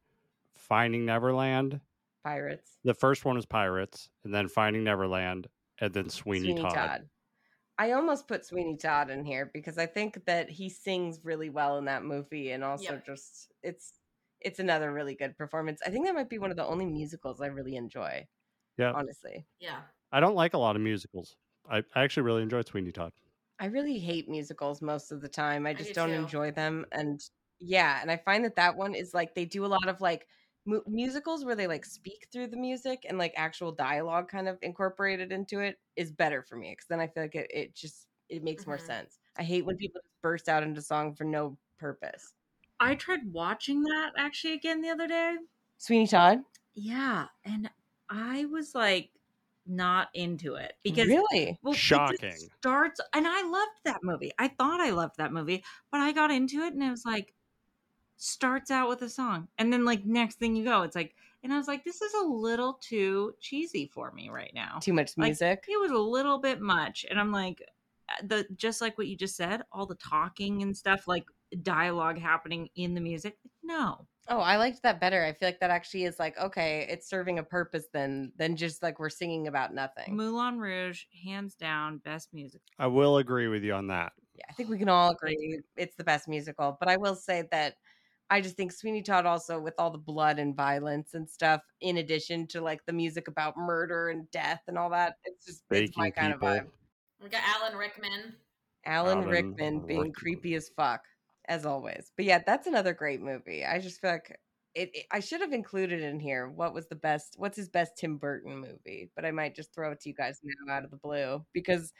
[0.56, 1.80] Finding Neverland.
[2.24, 2.78] Pirates.
[2.84, 5.48] The first one was Pirates, and then Finding Neverland,
[5.80, 6.96] and then Sweeney, Todd.
[7.78, 11.78] I almost put Sweeney Todd in here because I think that he sings really well
[11.78, 13.04] in that movie, and also Yep.
[13.04, 13.98] just it's
[14.40, 15.80] it's another really good performance.
[15.86, 18.28] I think that might be one of the only musicals I really enjoy.
[18.78, 18.94] Yeah.
[18.94, 19.48] honestly.
[19.60, 19.84] Yeah.
[20.12, 21.36] I don't like a lot of musicals.
[21.68, 23.12] I, I actually really enjoyed Sweeney Todd.
[23.58, 25.66] I really hate musicals most of the time.
[25.66, 26.12] I I just do don't too.
[26.14, 26.86] enjoy them.
[26.92, 27.20] And
[27.60, 30.26] yeah, and I find that that one is like they do a lot of like
[30.64, 34.58] mu- musicals where they like speak through the music and like actual dialogue kind of
[34.62, 38.08] incorporated into it is better for me because then I feel like it, it just
[38.28, 38.78] it makes more Mhm.
[38.78, 39.18] sense.
[39.36, 42.34] I hate when people just burst out into song for no purpose.
[42.78, 45.38] I tried watching that actually again the other day.
[45.76, 46.44] Sweeney Todd,
[46.74, 47.70] Yeah, and
[48.08, 49.12] I was like
[49.66, 51.58] not into it because really?
[51.62, 52.50] well, Shocking.
[52.60, 54.32] starts, and I loved that movie.
[54.38, 57.34] I thought I loved that movie, but I got into it and it was like
[58.16, 61.52] starts out with a song, and then like next thing you go, it's like, and
[61.52, 64.78] I was like, this is a little too cheesy for me right now.
[64.80, 65.64] Too much Like, music.
[65.68, 67.62] it was a little bit much, and I'm like,
[68.08, 71.24] uh, the just like what you just said, all the talking and stuff, like
[71.62, 73.36] dialogue happening in the music.
[73.62, 75.24] No, Oh, I liked that better.
[75.24, 78.82] I feel like that actually is like okay, it's serving a purpose then than just
[78.82, 80.16] like we're singing about nothing.
[80.16, 82.62] Moulin Rouge, hands down, best music.
[82.78, 84.12] I will agree with you on that.
[84.36, 86.76] Yeah, I think we can all agree it's the best musical.
[86.78, 87.74] But I will say that
[88.32, 91.98] I just think Sweeney Todd also with all the blood and violence and stuff, in
[91.98, 95.96] addition to like the music about murder and death and all that, it's just it's
[95.98, 96.48] my kind people.
[96.48, 96.66] of vibe.
[97.22, 98.34] We got Alan Rickman.
[98.86, 100.12] Alan, Alan Rickman being Rickman.
[100.14, 101.02] creepy as fuck,
[101.46, 102.10] as always.
[102.16, 103.64] But yeah, that's another great movie.
[103.66, 104.38] I just feel like
[104.74, 107.98] it, it- I should have included in here what was the best, what's his best
[107.98, 109.10] Tim Burton movie.
[109.14, 111.92] But I might just throw it to you guys now out of the blue because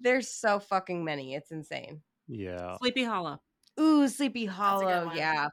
[0.00, 1.34] there's so fucking many.
[1.34, 2.02] It's insane.
[2.28, 2.76] Yeah.
[2.76, 3.40] Sleepy Hollow,
[3.80, 5.10] Ooh, Sleepy Hollow.
[5.14, 5.48] Yeah,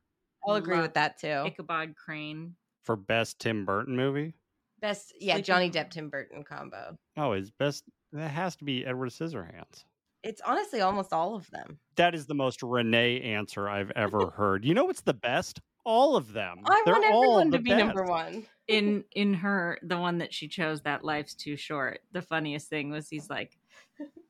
[0.48, 1.43] I'll agree with that too.
[1.46, 2.56] Ichabod Crane.
[2.84, 4.34] For best Tim Burton movie?
[4.82, 6.98] Best, yeah, Sleepy Johnny Depp Tim Burton combo.
[7.18, 7.84] Oh, his best.
[8.14, 9.86] That has to be Edward Scissorhands.
[10.24, 11.80] It's honestly almost all of them.
[11.96, 14.66] That is the most Renee answer I've ever heard.
[14.66, 15.62] You know what's the best?
[15.84, 16.60] All of them.
[16.66, 18.46] I They're want everyone the to be number one.
[18.68, 22.89] in in her the one that she chose that life's too short the funniest thing
[22.89, 23.56] was he's like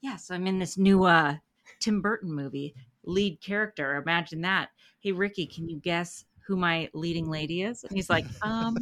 [0.02, 1.36] yes i'm in this new uh
[1.80, 2.76] tim burton movie
[3.06, 7.96] lead character imagine that hey ricky can you guess who my leading lady is and
[7.96, 8.76] he's like um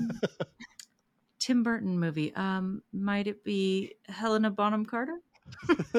[1.39, 5.19] tim burton movie um might it be helena bonham carter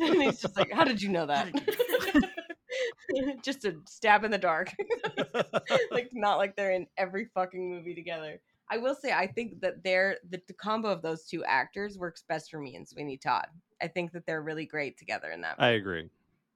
[0.00, 1.52] and he's just like, "How did you know that?"
[3.42, 4.72] just a stab in the dark.
[5.90, 8.40] like not like they're in every fucking movie together.
[8.72, 12.22] I will say, I think that they're the, the combo of those two actors works
[12.28, 13.46] best for me and Sweeney Todd.
[13.82, 15.56] I think that they're really great together in that.
[15.58, 16.08] I agree.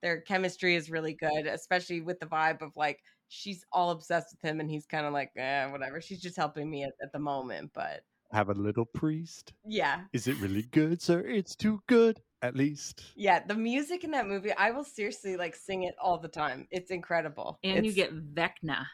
[0.05, 4.49] Their chemistry is really good, especially with the vibe of like she's all obsessed with
[4.49, 6.01] him and he's kind of like, eh, whatever.
[6.01, 9.55] She's just helping me at, at the moment, but Have a little priest.
[9.67, 11.21] yeah, Is it really good, sir?
[11.21, 13.03] It's too good, at least.
[13.17, 13.41] yeah.
[13.47, 16.69] The music in that movie, I will seriously like sing it all the time.
[16.71, 18.85] It's incredible, and you get vecna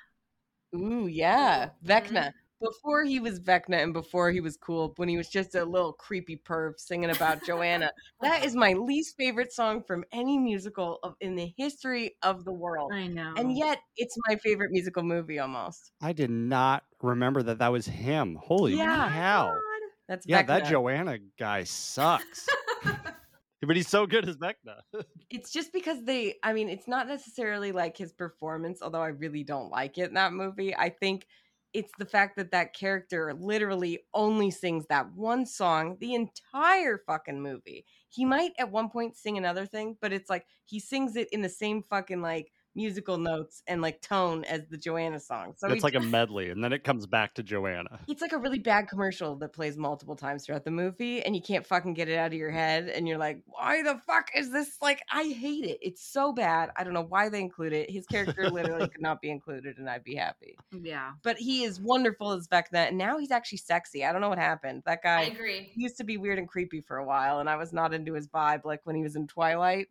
[0.77, 1.71] Ooh, yeah.
[1.71, 2.33] Ooh, Vecna.
[2.61, 5.95] Before he was Vecna and before he was cool, when he was just a little
[5.95, 7.91] creepy perv singing about Johanna.
[8.21, 12.53] That is my least favorite song from any musical of, in the history of the
[12.53, 12.93] world.
[12.93, 15.93] i know And yet, it's my favorite musical movie almost.
[16.03, 18.35] I did not remember that that was him.
[18.37, 19.09] Holy Yeah.
[19.11, 19.59] cow.
[20.07, 20.47] That's Yeah, Vecna.
[20.49, 22.47] that Johanna guy sucks.
[23.63, 24.81] but he's so good as Vecna.
[25.31, 29.45] It's just because they, I mean, it's not necessarily like his performance, although I really
[29.45, 30.75] don't like it in that movie.
[30.75, 31.27] I think
[31.73, 37.41] it's the fact that that character literally only sings that one song the entire fucking
[37.41, 37.85] movie.
[38.09, 41.43] He might at one point sing another thing, but it's like he sings it in
[41.43, 45.55] the same fucking like musical notes and like tone as the Johanna song.
[45.57, 48.01] So it's he's like a medley, and then it comes back to Johanna.
[48.09, 51.43] it's like a really bad commercial that plays multiple times throughout the movie and you
[51.43, 54.51] can't fucking get it out of your head and you're like why the fuck is
[54.53, 54.77] this?
[54.81, 55.79] Like i hate it.
[55.83, 56.71] It's so bad.
[56.77, 57.91] I don't know why they include it.
[57.91, 60.57] His character literally could not be included and i'd be happy.
[60.83, 61.12] Yeah.
[61.23, 64.05] But he is wonderful as vecna and now he's actually sexy.
[64.05, 64.83] I don't know what happened.
[64.87, 65.73] That guy I agree.
[65.77, 68.29] used to be weird and creepy for a while and i was not into his
[68.29, 69.89] vibe like when he was in twilight.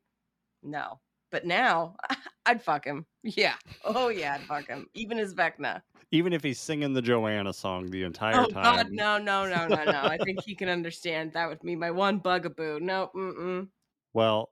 [0.64, 1.00] No
[1.32, 1.96] but now
[2.46, 6.60] i'd fuck him yeah oh yeah i'd fuck him even as vecna Even if he's
[6.60, 8.64] singing the Johanna song the entire Oh time.
[8.64, 10.02] God, no, no, no, no, no!
[10.06, 11.34] I think he can understand.
[11.34, 12.80] That would be my one bugaboo.
[12.80, 13.68] No, mm-mm.
[14.14, 14.50] Well,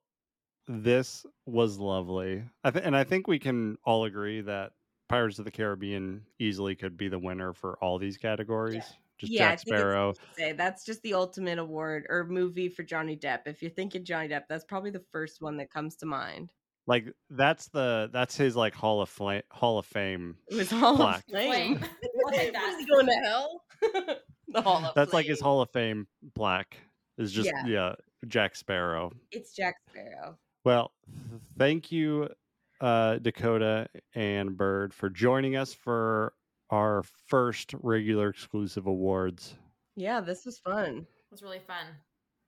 [0.67, 2.43] this was lovely.
[2.63, 4.73] I th- and I think we can all agree that
[5.09, 8.83] Pirates of the Caribbean easily could be the winner for all these categories.
[9.17, 10.13] Just yeah, Jack Sparrow.
[10.13, 13.47] safe to say that's just the ultimate award or movie for Johnny Depp.
[13.47, 16.53] If you're thinking Johnny Depp, that's probably the first one that comes to mind.
[16.87, 20.37] Like that's the that's his like Hall of Flame Hall of Fame.
[20.49, 21.17] It was Hall plaque.
[21.19, 21.79] of Flame.
[21.79, 21.89] Flame.
[22.25, 22.73] I'll take What, that.
[22.73, 23.63] is he going to hell?
[24.47, 24.91] the Hall of Fame.
[24.95, 26.77] That's like his Hall of Fame plaque.
[27.17, 27.65] Is just Yeah.
[27.67, 27.95] yeah,
[28.27, 29.11] Jack Sparrow.
[29.31, 30.37] It's Jack Sparrow.
[30.63, 30.91] Well,
[31.57, 32.29] thank you,
[32.79, 36.33] uh, Dakota and Bird, for joining us for
[36.69, 39.55] our first regular exclusive awards.
[39.95, 41.07] Yeah, this was fun.
[41.09, 41.87] It was really fun.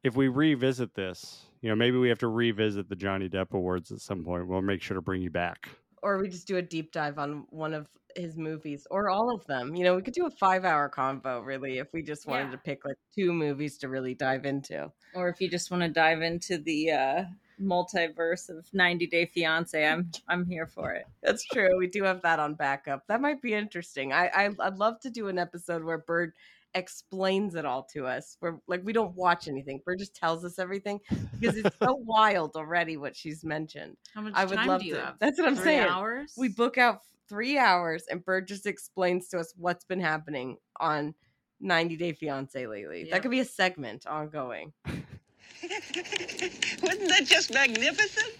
[0.04, 3.91] If we revisit this, you know, maybe we have to revisit the Johnny Depp Awards
[3.91, 4.47] at some point.
[4.47, 5.68] We'll make sure to bring you back.
[6.02, 9.45] Or we just do a deep dive on one of his movies or all of
[9.45, 9.76] them.
[9.76, 12.52] You know, we could do a five hour combo really if we just wanted Yeah.
[12.52, 14.89] to pick like two movies to really dive into.
[15.14, 17.24] Or if you just want to dive into the uh,
[17.62, 21.06] multiverse of 90 Day Fiance, I'm I'm here for it.
[21.22, 21.78] That's true.
[21.78, 23.06] We do have that on backup.
[23.08, 24.14] That might be interesting.
[24.14, 26.34] I, I I'd love to do an episode where Bird
[26.76, 28.38] explains it all to us.
[28.40, 29.82] Where like we don't watch anything.
[29.86, 31.00] Bird just tells us everything
[31.40, 33.98] because it's so wild already what she's mentioned.
[34.14, 35.02] How much I would time love do you to.
[35.02, 35.16] have?
[35.20, 35.88] That's what I'm Three saying.
[35.88, 36.34] hours?
[36.38, 41.14] We book out three hours and Bird just explains to us what's been happening on
[41.62, 43.08] 90 Day Fiance lately.
[43.12, 44.74] That could be a segment ongoing.
[44.86, 48.34] Wasn't that just magnificent?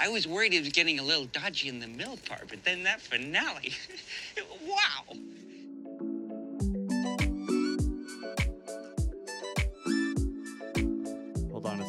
[0.00, 2.84] I was worried it was getting a little dodgy in the middle part, but then
[2.84, 3.72] that finale.
[4.66, 5.16] wow.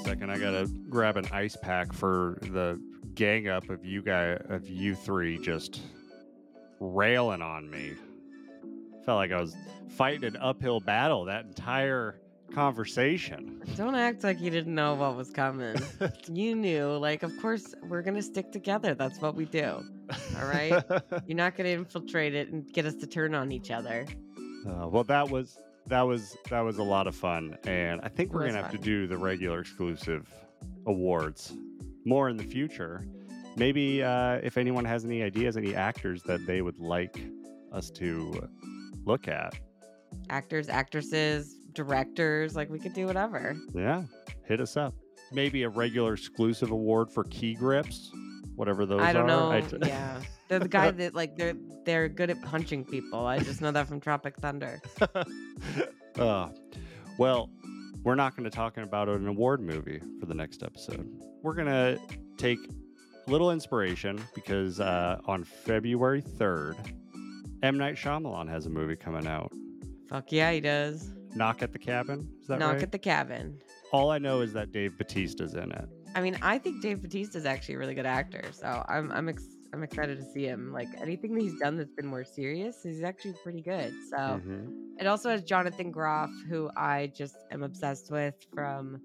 [0.09, 0.31] Second.
[0.31, 2.81] I gotta grab an ice pack for the
[3.13, 5.81] gang up of you guys of you three just
[6.79, 7.93] railing on me.
[9.05, 9.55] Felt like I was
[9.89, 12.19] fighting an uphill battle that entire
[12.51, 13.61] conversation.
[13.75, 15.75] Don't act like you didn't know what was coming.
[16.27, 16.97] you knew.
[16.97, 18.95] Like, of course, we're going to stick together.
[18.95, 19.83] That's what we do.
[20.37, 20.83] All right?
[21.27, 24.07] You're not going to infiltrate it and get us to turn on each other.
[24.67, 25.59] Uh, well, that was
[25.89, 28.77] that was that was a lot of fun, and I think we're gonna have to
[28.77, 30.27] do the regular exclusive
[30.85, 31.53] awards
[32.05, 33.05] more in the future.
[33.57, 37.19] Maybe uh, if anyone has any ideas, any actors that they would like
[37.71, 38.47] us to
[39.05, 39.53] look at,
[40.29, 43.55] Actors, actresses, directors, like, we could do whatever.
[43.73, 44.03] yeah,
[44.45, 44.93] hit us up.
[45.31, 48.11] Maybe a regular exclusive award for key grips,
[48.55, 49.61] whatever those I don't are.
[49.61, 49.77] know.
[49.85, 50.21] yeah.
[50.49, 53.25] They're the guy that, like, they're they're good at punching people.
[53.25, 54.81] I just know that from Tropic Thunder.
[56.17, 56.49] Uh,
[57.17, 57.49] well,
[58.03, 61.07] we're not going to talk about an award movie for the next episode.
[61.41, 61.99] We're going to
[62.37, 62.59] take
[63.27, 66.75] a little inspiration because uh, on February 3rd,
[67.63, 67.77] M.
[67.77, 69.51] Night Shyamalan has a movie coming out.
[70.09, 71.11] Fuck yeah, he does.
[71.35, 72.27] Knock at the Cabin.
[72.41, 72.83] Is that Knock right?
[72.83, 73.59] at the cabin.
[73.91, 75.85] All I know is that Dave Batista's in it.
[76.15, 79.29] I mean, I think Dave Batista is actually a really good actor, so I'm I'm
[79.29, 80.71] ex- I'm excited to see him.
[80.73, 83.93] Like anything that he's done that's been more serious, he's actually pretty good.
[84.09, 84.71] So Mhm.
[84.99, 88.99] it also has Jonathan Groff, who I just am obsessed with from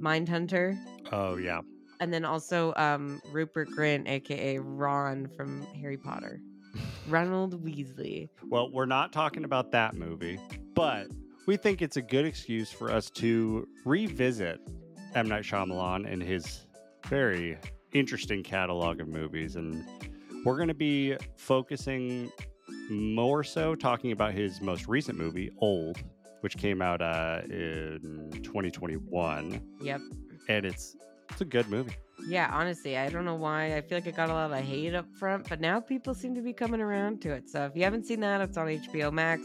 [0.00, 0.76] Mindhunter,
[1.12, 1.60] Oh, yeah.
[2.00, 6.40] and then also um, Rupert Grint, aka Ron from Harry Potter,
[7.08, 8.28] Ronald Weasley.
[8.48, 10.38] Well, we're not talking about that movie,
[10.74, 11.06] but
[11.46, 14.60] we think it's a good excuse for us to revisit
[15.14, 15.28] M.
[15.28, 16.66] Night Shyamalan and his
[17.08, 17.58] very
[17.92, 19.56] interesting catalog of movies.
[19.56, 19.84] And
[20.44, 22.30] we're going to be focusing
[22.90, 25.98] more so talking about his most recent movie, Old,
[26.40, 29.60] which came out uh, in 2021.
[29.80, 30.00] Yep.
[30.48, 30.96] And it's
[31.30, 31.94] it's a good movie.
[32.26, 33.76] Yeah, honestly, I don't know why.
[33.76, 36.34] I feel like it got a lot of hate up front, but now people seem
[36.34, 37.48] to be coming around to it.
[37.48, 39.42] So if you haven't seen that, it's on HBO Max.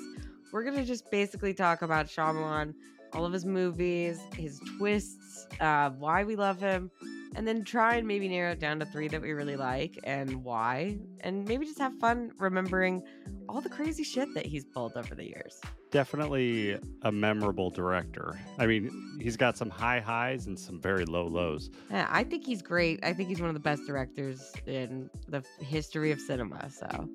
[0.51, 2.73] We're gonna just basically talk about Shyamalan,
[3.13, 6.89] all of his movies, his twists, uh, why we love him,
[7.35, 10.43] and then try and maybe narrow it down to three that we really like and
[10.43, 13.03] why, and maybe just have fun remembering
[13.49, 15.59] all the crazy shit that he's pulled over the years.
[15.91, 18.39] Definitely a memorable director.
[18.57, 21.69] I mean, he's got some high highs and some very low lows.
[21.91, 23.03] Yeah, I think he's great.
[23.03, 26.69] I think he's one of the best directors in the history of cinema.
[26.71, 27.09] So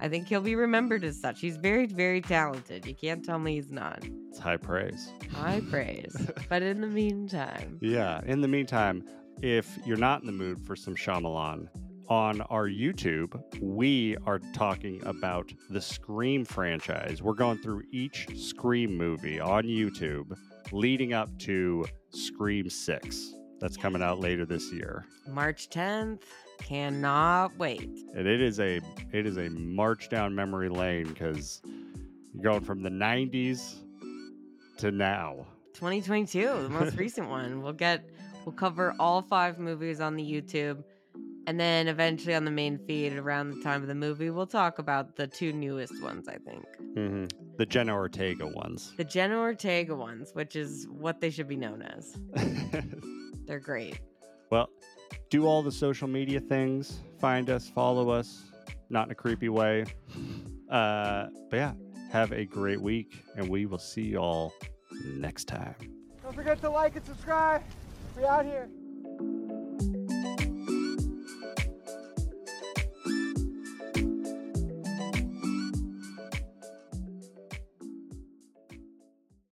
[0.00, 1.40] I think he'll be remembered as such.
[1.40, 2.86] He's very, very talented.
[2.86, 4.04] You can't tell me he's not.
[4.28, 5.10] It's high praise.
[5.32, 6.14] High praise.
[6.48, 8.20] but in the meantime, Yeah.
[8.26, 9.04] In the meantime,
[9.42, 11.68] if you're not in the mood for some Shyamalan,
[12.08, 17.22] on our YouTube, we are talking about the Scream franchise.
[17.22, 20.34] We're going through each Scream movie on YouTube
[20.72, 23.34] leading up to Scream 6.
[23.60, 25.04] That's coming out later this year.
[25.26, 26.22] March 10th,
[26.58, 27.90] cannot wait.
[28.14, 28.80] And it is a
[29.12, 31.62] it is a march down memory lane because
[32.34, 33.76] you're going from the 90s
[34.78, 35.46] to now.
[35.74, 37.62] 2022, the most recent one.
[37.62, 38.08] We'll get,
[38.48, 40.82] we'll cover all five movies on the YouTube.
[41.46, 44.78] And then eventually on the main feed around the time of the movie, we'll talk
[44.78, 46.64] about the two newest ones, I think.
[46.94, 47.24] hmm
[47.58, 48.94] The Jenna Ortega ones.
[48.96, 52.16] The Jenna Ortega ones, which is what they should be known as.
[53.46, 54.00] They're great.
[54.50, 54.70] Well,
[55.28, 57.00] do all the social media things.
[57.20, 58.44] Find us, follow us,
[58.88, 59.84] not in a creepy way.
[60.70, 61.72] Uh, but yeah,
[62.10, 64.54] have a great week, and we will see y'all
[65.04, 65.74] next time.
[66.22, 67.62] Don't forget to like and subscribe.
[68.18, 68.68] We out here.